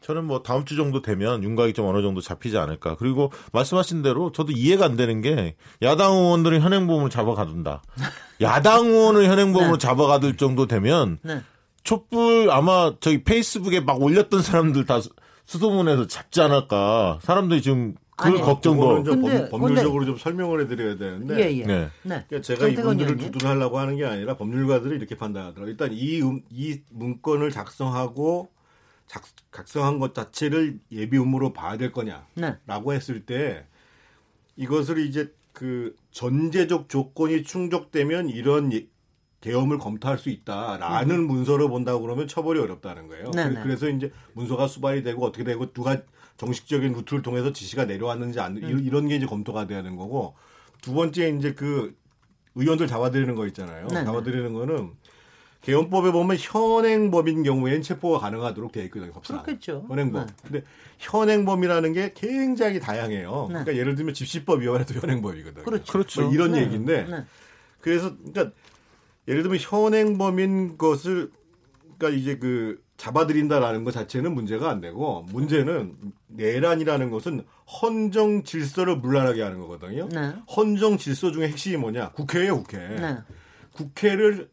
[0.00, 2.96] 저는 뭐 다음 주 정도 되면 윤곽이 좀 어느 정도 잡히지 않을까.
[2.96, 7.82] 그리고 말씀하신 대로 저도 이해가 안 되는 게 야당 의원들은 현행범으로 잡아가둔다.
[8.40, 9.78] 야당 의원을 현행범으로 네.
[9.78, 11.40] 잡아가둘 정도 되면 네.
[11.82, 15.10] 촛불 아마 저기 페이스북에 막 올렸던 사람들 다 수-
[15.46, 17.18] 수소문해서 잡지 않을까.
[17.22, 19.04] 사람들이 지금 그 아니, 걱정도.
[19.04, 21.64] 좀 근데- 법, 법률적으로 좀 설명을 해드려야 되는데 예, 예.
[21.64, 21.88] 네.
[22.02, 22.24] 네.
[22.28, 23.16] 그러니까 제가 정태근 이분들을.
[23.30, 25.70] 두둔하려고 하는 게 아니라 법률가들이 이렇게 판단하더라고요.
[25.70, 28.48] 일단 이, 음- 이 문건을 작성하고
[29.06, 32.96] 작, 작성한 것 자체를 예비 음모로 봐야 될 거냐라고 네.
[32.96, 33.64] 했을 때
[34.56, 38.86] 이것을 이제 그 전제적 조건이 충족되면 이런 예-
[39.40, 43.26] 계엄을 검토할 수 있다라는 문서를 본다고 그러면 처벌이 어렵다는 거예요.
[43.26, 43.30] 음.
[43.30, 43.54] 네네.
[43.54, 46.02] 그- 그래서 이제 문서가 수발이 되고 어떻게 되고 누가
[46.38, 48.80] 정식적인 루트를 통해서 지시가 내려왔는지 안, 음.
[48.84, 50.34] 이런 게 이제 검토가 되는 거고
[50.80, 51.94] 두 번째 이제 그
[52.54, 53.88] 의원들 잡아들이는 거 있잖아요.
[53.88, 54.04] 네네.
[54.04, 54.92] 잡아들이는 거는
[55.62, 59.12] 개헌법에 보면 현행범인 경우에는 체포가 가능하도록 되어 있거든요.
[59.12, 59.42] 법상.
[59.42, 59.84] 그렇겠죠.
[59.88, 60.26] 현행범.
[60.26, 60.32] 네.
[60.44, 60.64] 근데
[60.98, 63.46] 현행범이라는 게 굉장히 다양해요.
[63.48, 63.54] 네.
[63.54, 65.64] 그러니까 예를 들면 집시법 위반에도 현행범이거든요.
[65.64, 65.92] 그렇죠.
[65.92, 66.22] 그렇죠.
[66.22, 66.62] 뭐 이런 네.
[66.62, 67.24] 얘기인데 네.
[67.80, 68.52] 그래서 그러니까
[69.26, 71.32] 예를 들면 현행범인 것을
[71.98, 75.96] 그러니까 이제 그 잡아들인다라는 것 자체는 문제가 안 되고 문제는
[76.26, 77.44] 내란이라는 것은
[77.80, 80.08] 헌정 질서를 물란하게 하는 거거든요.
[80.08, 80.34] 네.
[80.54, 82.10] 헌정 질서 중에 핵심이 뭐냐?
[82.10, 82.78] 국회예요, 국회.
[82.78, 83.18] 네.
[83.72, 84.50] 국회를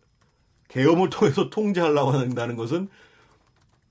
[0.67, 2.87] 계엄을 통해서 통제하려고 한다는 것은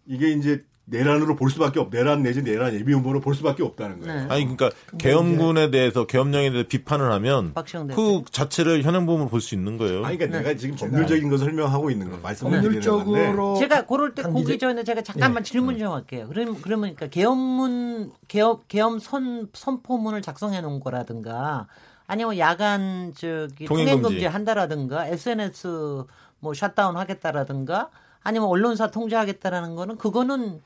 [0.07, 4.15] 이게 이제 내란으로 볼 수밖에 없, 내란 내지 내란 예비 음모로 볼 수밖에 없다는 거예요.
[4.15, 4.27] 네.
[4.29, 7.55] 아니 그러니까 계엄군에 대해서 계엄령에 대해서 비판을 하면
[7.95, 8.23] 그.
[8.31, 10.05] 자체를 현행범으로 볼 수 있는 거예요.
[10.05, 10.45] 아니, 그러니까 네.
[10.45, 13.05] 내가 지금 법률적인 것을 설명하고 있는 거 말씀을 드리는 건데.
[13.05, 15.51] 법률적으로 제가 그럴 때 단기적- 보기 전에 제가 잠깐만 네.
[15.51, 16.27] 질문 좀 할게요.
[16.29, 21.67] 그럼 그러면 그러니까 계엄문 계엄 계엄 선 선포문을 작성해 놓은 거라든가
[22.07, 24.15] 아니면 야간 저기 통행 통행 금지.
[24.17, 26.05] 금지 한다라든가 SNS
[26.41, 27.89] 뭐 셧다운 하겠다라든가
[28.23, 30.61] 아니면 언론사 통제하겠다라는 거는 그거는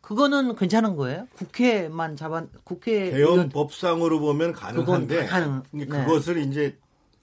[0.00, 1.26] 그거는 괜찮은 거예요?
[1.36, 5.84] 국회만 잡아 국회 개헌 법상으로 보면 가능한데 가능- 네.
[5.86, 6.78] 그것을 이제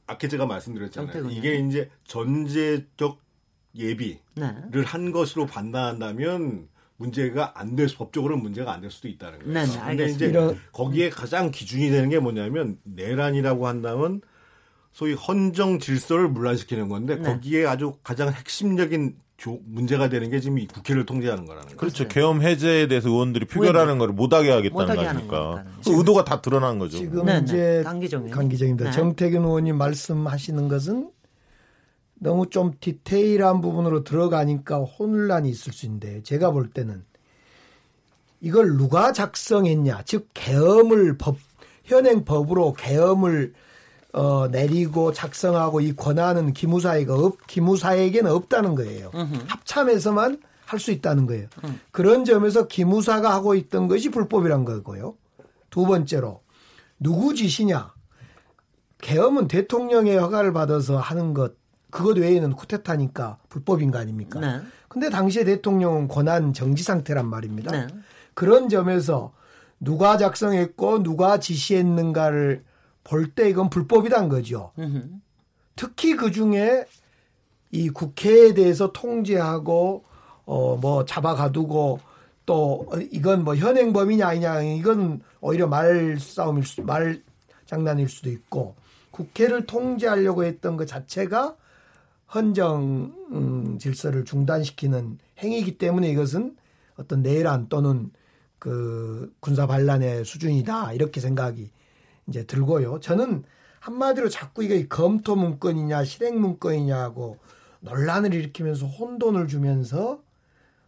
[0.08, 1.12] 아까 제가 말씀드렸잖아요.
[1.12, 3.20] 정태근 이게 이제 전제적
[3.76, 4.54] 예비를 네.
[4.86, 6.68] 한 것으로 판단한다면
[6.98, 9.54] 문제가 안될 수, 법적으로는 문제가 안 될 수도 있다는 거예요.
[9.54, 10.16] 네, 네, 근데 알겠습니다.
[10.26, 14.22] 이제 이런- 거기에 가장 기준이 되는 게 뭐냐면 내란이라고 한다면
[14.94, 17.24] 소위 헌정 질서를 문란시키는 건데 네.
[17.24, 19.25] 거기에 아주 가장 핵심적인 조-
[19.66, 21.78] 문제가 되는 게 지금 이 국회를 통제하는 거라는 거예요.
[21.78, 22.08] 그렇죠.
[22.08, 25.40] 계엄 해제에 대해서 의원들이 표결하는 거를 못하게 하겠다는 못하게 거 하는 아닙니까?
[25.40, 25.72] 거니까는.
[25.84, 26.98] 그 의도가 다 드러난 거죠.
[26.98, 27.44] 지금 네, 네.
[27.44, 28.30] 이제 강기정.
[28.30, 28.86] 강기정입니다.
[28.90, 28.92] 네.
[28.96, 31.12] 정태균 의원님 말씀하시는 것은
[32.18, 37.04] 너무 좀 디테일한 부분으로 들어가니까 혼란이 있을 수 있는데 제가 볼 때는
[38.42, 41.38] 이걸 누가 작성했냐, 즉 계엄을 법
[41.84, 43.54] 현행 법으로 계엄을
[44.16, 49.12] 어, 내리고 작성하고 이 권한은 기무사에가 없, 기무사에게는 없다는 거예요.
[49.48, 51.48] 합참에서만 할 수 있다는 거예요.
[51.92, 55.16] 그런 점에서 기무사가 하고 있던 것이 불법이란 거고요.
[55.70, 56.42] 두 번째로
[57.00, 57.94] 누구 지시냐?
[59.00, 61.54] 계엄은 대통령의 허가를 받아서 하는 것
[61.92, 64.40] 그것 외에는 쿠데타니까 불법인 거 아닙니까?
[64.40, 64.62] 네.
[64.90, 67.72] 근데 당시에 대통령은 권한 정지 상태란 말입니다.
[67.72, 67.88] 네.
[68.34, 69.34] 그런 점에서
[69.80, 72.64] 누가 작성했고 누가 지시했는가를
[73.06, 74.72] 볼 때 이건 불법이란 거죠.
[74.78, 75.04] 음흠.
[75.78, 76.86] 특히 그 중에
[77.72, 80.04] 이 국회에 대해서 통제하고
[80.46, 82.00] 어 뭐 잡아가두고
[82.46, 87.22] 또 이건 뭐 현행범이냐 아니냐 이건 오히려 말 싸움일 수, 말
[87.66, 88.76] 장난일 수도 있고
[89.12, 91.56] 국회를 통제하려고 했던 것 자체가
[92.34, 96.56] 헌정 음, 질서를 중단시키는 행위이기 때문에 이것은
[96.98, 98.12] 어떤 내란 또는
[98.60, 101.72] 그 군사 반란의 수준이다 이렇게 생각이
[102.28, 103.00] 이제 들고요.
[103.00, 103.44] 저는
[103.80, 107.38] 한마디로 자꾸 이게 검토 문건이냐 실행 문건이냐고
[107.82, 110.22] 논란을 일으키면서 혼돈을 주면서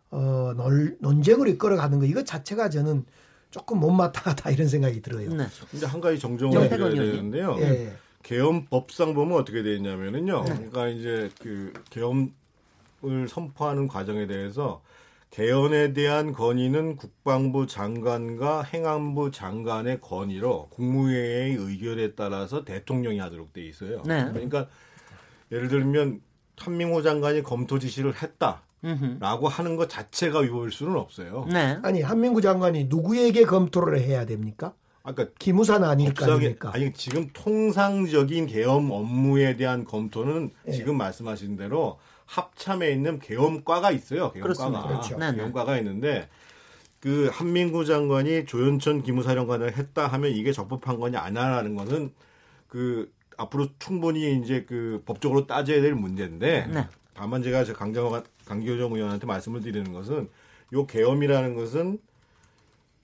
[0.10, 3.06] 어 논, 논쟁으로 이끌어가는 거 이것 자체가 저는
[3.52, 5.30] 조금 못마땅하다 이런 생각이 들어요.
[5.34, 5.46] 네.
[5.70, 7.12] 근데 한 가지 정정을 해드려야 의원님.
[7.16, 7.56] 되는데요.
[7.60, 7.94] 예.
[8.24, 10.44] 계엄법상 보면 어떻게 되어 있냐면은요.
[10.44, 10.54] 네.
[10.56, 14.82] 그러니까 이제 그 계엄을 선포하는 과정에 대해서
[15.30, 24.02] 개헌에 대한 건의는 국방부 장관과 행안부 장관의 건의로 국무회의 의결에 따라서 대통령이 하도록 돼 있어요.
[24.06, 24.26] 네.
[24.32, 24.68] 그러니까
[25.52, 26.22] 예를 들면
[26.58, 28.64] 한민호 장관이 검토 지시를 했다.
[29.20, 31.46] 라고 하는 것 자체가 위법일 수는 없어요.
[31.52, 31.78] 네.
[31.84, 34.74] 아니 한민구 장관이 누구에게 검토를 해야 됩니까?
[35.08, 36.72] 아까 기무사는 아닐 거 법상에- 아닙니까?
[36.74, 40.72] 아니 지금 통상적인 계엄 업무에 대한 검토는 예.
[40.74, 44.34] 지금 말씀하신 대로 합참에 있는 계엄과가 있어요.
[44.34, 44.82] 그렇습니다.
[44.82, 45.18] 계엄과가 그렇죠.
[45.18, 45.38] 네, 네.
[45.38, 46.28] 계엄과가 있는데
[47.00, 52.12] 그 한민구 장관이 조현천 기무사령관을 했다 하면 이게 적법한 거냐 아니냐라는 것은
[52.68, 56.86] 그 앞으로 충분히 이제 그 법적으로 따져야 될 문제인데 네.
[57.14, 60.28] 다만 제가 저 강정호 강교정 의원한테 말씀을 드리는 것은
[60.74, 61.98] 요 계엄이라는 것은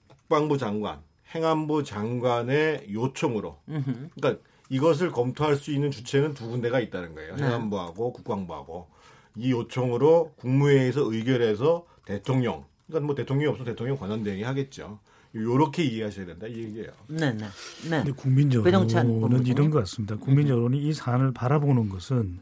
[0.08, 0.98] 국방부 장관,
[1.34, 7.36] 행안부 장관의 요청으로 그러니까 이것을 검토할 수 있는 주체는 두 군데가 있다는 거예요.
[7.36, 7.44] 네.
[7.44, 8.88] 행안부하고 국방부하고
[9.36, 15.00] 이 요청으로 국무회의에서 의결해서 대통령 그러니까 뭐 대통령이 없어 대통령 권한대행이 하겠죠.
[15.34, 16.92] 요렇게 이해하셔야 된다 이 얘기예요.
[17.08, 17.38] 네, 네.
[17.38, 17.48] 네.
[17.90, 19.52] 근데 국민 배동찬 여론은 본부장님.
[19.52, 20.16] 이런 것 같습니다.
[20.16, 22.38] 국민 여론이 이 사안을 바라보는 것은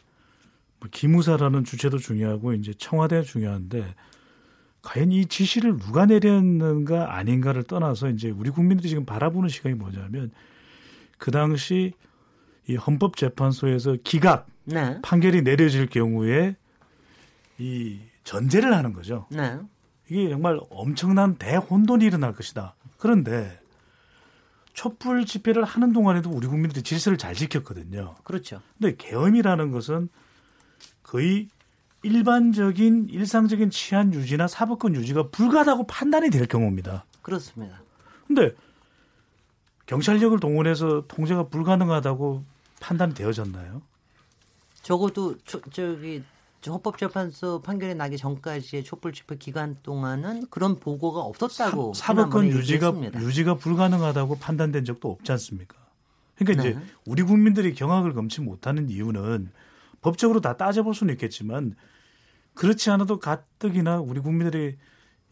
[0.78, 3.94] 뭐 기무사라는 주체도 중요하고 이제 청와대가 중요한데
[4.82, 10.32] 과연 이 지시를 누가 내렸는가 아닌가를 떠나서 이제 우리 국민들이 지금 바라보는 시각이 뭐냐면
[11.18, 11.92] 그 당시
[12.68, 15.00] 이 헌법재판소에서 기각 네.
[15.02, 16.56] 판결이 내려질 경우에
[17.58, 19.26] 이 전제를 하는 거죠.
[19.30, 19.58] 네.
[20.08, 22.74] 이게 정말 엄청난 대혼돈이 일어날 것이다.
[22.98, 23.58] 그런데
[24.72, 28.16] 촛불 집회를 하는 동안에도 우리 국민들이 질서를 잘 지켰거든요.
[28.24, 28.60] 그렇죠.
[28.78, 30.08] 근데 계엄이라는 것은
[31.02, 31.48] 거의
[32.02, 37.04] 일반적인 일상적인 치안 유지나 사법권 유지가 불가하다고 판단이 될 경우입니다.
[37.22, 37.80] 그렇습니다.
[38.26, 38.54] 근데
[39.86, 42.44] 경찰력을 동원해서 통제가 불가능하다고
[42.80, 43.82] 판단이 되어졌나요?
[44.82, 46.22] 적어도 저, 저기
[46.60, 52.48] 저 헌법재판소 판결이 나기 전까지의 촛불 집회 기간 동안은 그런 보고가 없었다고 사 법권 지난번에
[52.48, 53.20] 유지가 얘기했습니다.
[53.22, 55.76] 유지가 불가능하다고 판단된 적도 없지 않습니까?
[56.36, 56.86] 그러니까 이제 네.
[57.06, 59.50] 우리 국민들이 경악을 금치 못하는 이유는
[60.02, 61.74] 법적으로 다 따져볼 수는 있겠지만
[62.54, 64.76] 그렇지 않아도 가뜩이나 우리 국민들이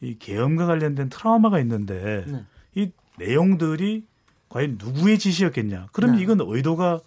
[0.01, 2.45] 이 계엄과 관련된 트라우마가 있는데 네.
[2.75, 4.07] 이 내용들이
[4.49, 5.89] 과연 누구의 지시였겠냐?
[5.93, 6.23] 그럼 네.
[6.23, 7.01] 이건 의도가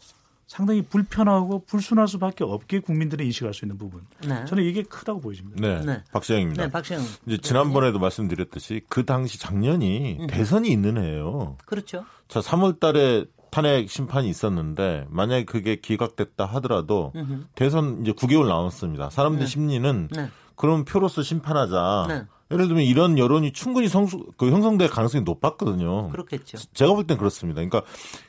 [0.46, 4.06] 상당히 불편하고 불순할 수밖에 없게 국민들이 인식할 수 있는 부분.
[4.28, 4.46] 네.
[4.46, 5.60] 저는 이게 크다고 보여집니다.
[5.60, 6.04] 네, 네.
[6.12, 6.66] 박시영입니다.
[6.66, 7.02] 네, 박시영.
[7.26, 10.28] 이제 지난번에도 말씀드렸듯이 그 당시 작년이 음.
[10.28, 11.58] 대선이 있는 해예요.
[11.66, 12.06] 그렇죠.
[12.28, 17.44] 자, 3월 달에 탄핵 심판이 있었는데 만약에 그게 기각됐다 하더라도 음흠.
[17.54, 19.12] 대선 이제 9개월 남았습니다.
[19.12, 19.46] 사람들 네.
[19.46, 20.30] 심리는 네.
[20.56, 22.06] 그럼 표로서 심판하자.
[22.10, 22.24] 네.
[22.52, 26.10] 예를 들면 이런 여론이 충분히 성수, 그 형성될 가능성이 높았거든요.
[26.10, 26.58] 그렇겠죠.
[26.74, 27.62] 제가 볼 땐 그렇습니다.
[27.62, 27.84] 그러니까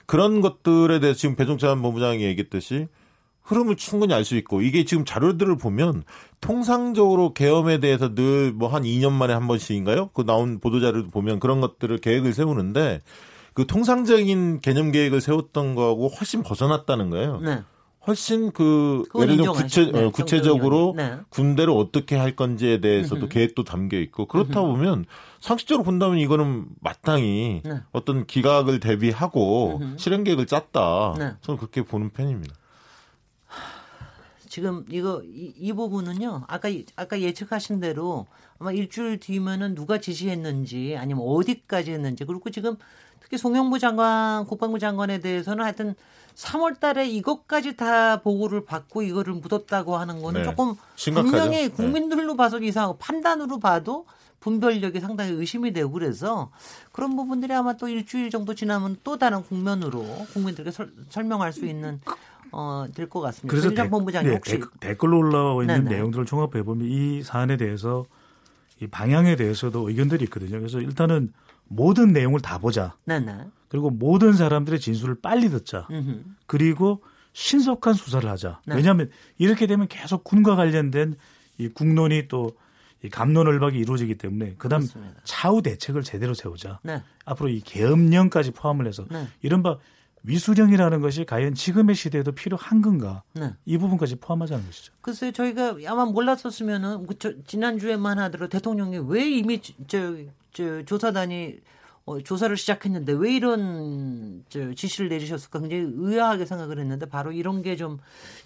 [0.07, 2.89] 그런 것들에 대해서 지금 배종찬 본부장이 얘기했듯이
[3.43, 6.05] 흐름을 충분히 알 수 있고 이게 지금 자료들을 보면
[6.41, 10.09] 통상적으로 계엄에 대해서 늘 뭐 한 2년 만에 한 번씩인가요?
[10.15, 13.01] 그 나온 보도 자료를 보면 그런 것들을 계획을 세우는데
[13.55, 17.41] 그 통상적인 개념 계획을 세웠던 거하고 훨씬 벗어났다는 거예요.
[17.41, 17.63] 네.
[18.07, 19.55] 훨씬 그 예를 들면.
[19.55, 21.17] 구체 네, 어, 구체적으로 정경 의원님.
[21.17, 21.23] 네.
[21.31, 23.29] 군대를 어떻게 할 건지에 대해서도 음흠.
[23.29, 25.07] 계획도 담겨 있고 그렇다 보면
[25.41, 27.81] 상식적으로 본다면 이거는 마땅히 네.
[27.93, 29.97] 어떤 기각을 대비하고 음흠.
[29.99, 31.15] 실행 계획을 짰다.
[31.19, 31.33] 네.
[31.41, 32.55] 저는 그렇게 보는 편입니다.
[34.55, 36.45] 지금 이거 이, 이 부분은요.
[36.47, 38.29] 아까 아까 예측하신 대로
[38.61, 42.77] 아마 일주일 뒤면은 누가 지시했는지 아니면 어디까지 했는지 그리고 지금
[43.19, 45.97] 특히 송영무 장관, 국방부 장관에 대해서는 하여튼
[46.37, 50.45] 3월 달에 이것까지 다 보고를 받고 이거를 묻었다고 하는 거는 네.
[50.49, 51.33] 조금 심각하죠.
[51.33, 51.69] 분명히 네.
[51.69, 54.07] 국민들로 봐서도 이상하고 판단으로 봐도
[54.39, 56.53] 분별력이 상당히 의심이 되고 그래서
[56.93, 62.01] 그런 부분들이 아마 또 일주일 정도 지나면 또 다른 국면으로 국민들에게 설, 설명할 수 있는
[62.55, 63.51] 어, 될 것 같습니다.
[63.51, 65.97] 그래서 대- 본부장님 네, 혹시 댓- 댓글로 올라와 있는 네네.
[65.97, 68.05] 내용들을 종합해 보면 이 사안에 대해서
[68.81, 70.59] 이 방향에 대해서도 의견들이 있거든요.
[70.59, 71.33] 그래서 일단은
[71.69, 72.95] 모든 내용을 다 보자.
[73.07, 73.47] 네네.
[73.69, 75.87] 그리고 모든 사람들의 진술을 빨리 듣자.
[75.91, 76.21] 음흠.
[76.47, 77.03] 그리고
[77.33, 78.61] 신속한 수사를 하자.
[78.67, 78.77] 네.
[78.77, 81.17] 왜냐하면 이렇게 되면 계속 군과 관련된
[81.59, 85.21] 이 국론이 또이 감론을박이 이루어지기 때문에 그다음 그렇습니다.
[85.25, 86.79] 차후 대책을 제대로 세우자.
[86.83, 87.03] 네.
[87.25, 89.27] 앞으로 이 계엄령까지 포함을 해서 네.
[89.43, 89.79] 이른바
[90.25, 93.23] 위수령이라는 것이 과연 지금의 시대에도 필요한 건가?
[93.35, 93.53] 네.
[93.67, 94.93] 이 부분까지 포함하자는 것이죠.
[95.03, 100.17] 글쎄 저희가 아마 몰랐었으면은 그 저- 지난 주에만 하더라도 대통령이 왜 이미 저,
[100.53, 101.59] 저 조사단이
[102.07, 107.77] 어, 조사를 시작했는데 왜 이런 저 지시를 내리셨을까 굉장히 의아하게 생각을 했는데 바로 이런 게
[107.77, 107.99] 좀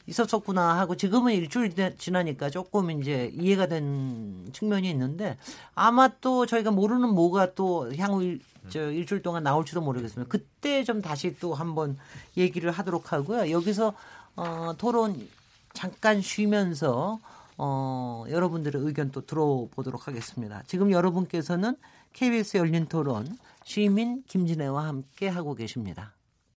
[0.07, 5.37] 있었었구나 하고 지금은 일주일 되- 지나니까 조금 이제 이해가 된 측면이 있는데
[5.75, 8.41] 아마 또 저희가 모르는 뭐가 또 향후 일,
[8.71, 10.31] 저 일주일 동안 나올지도 모르겠습니다.
[10.31, 11.99] 그때 좀 다시 또 한번
[12.37, 13.51] 얘기를 하도록 하고요.
[13.51, 13.93] 여기서
[14.37, 15.29] 어, 토론
[15.75, 17.19] 잠깐 쉬면서
[17.59, 20.63] 어, 여러분들의 의견 또 들어보도록 하겠습니다.
[20.67, 21.77] 지금 여러분께서는
[22.15, 23.27] KBS 열린 토론
[23.69, 26.18] 시민 김진애와 함께 하고 계십니다.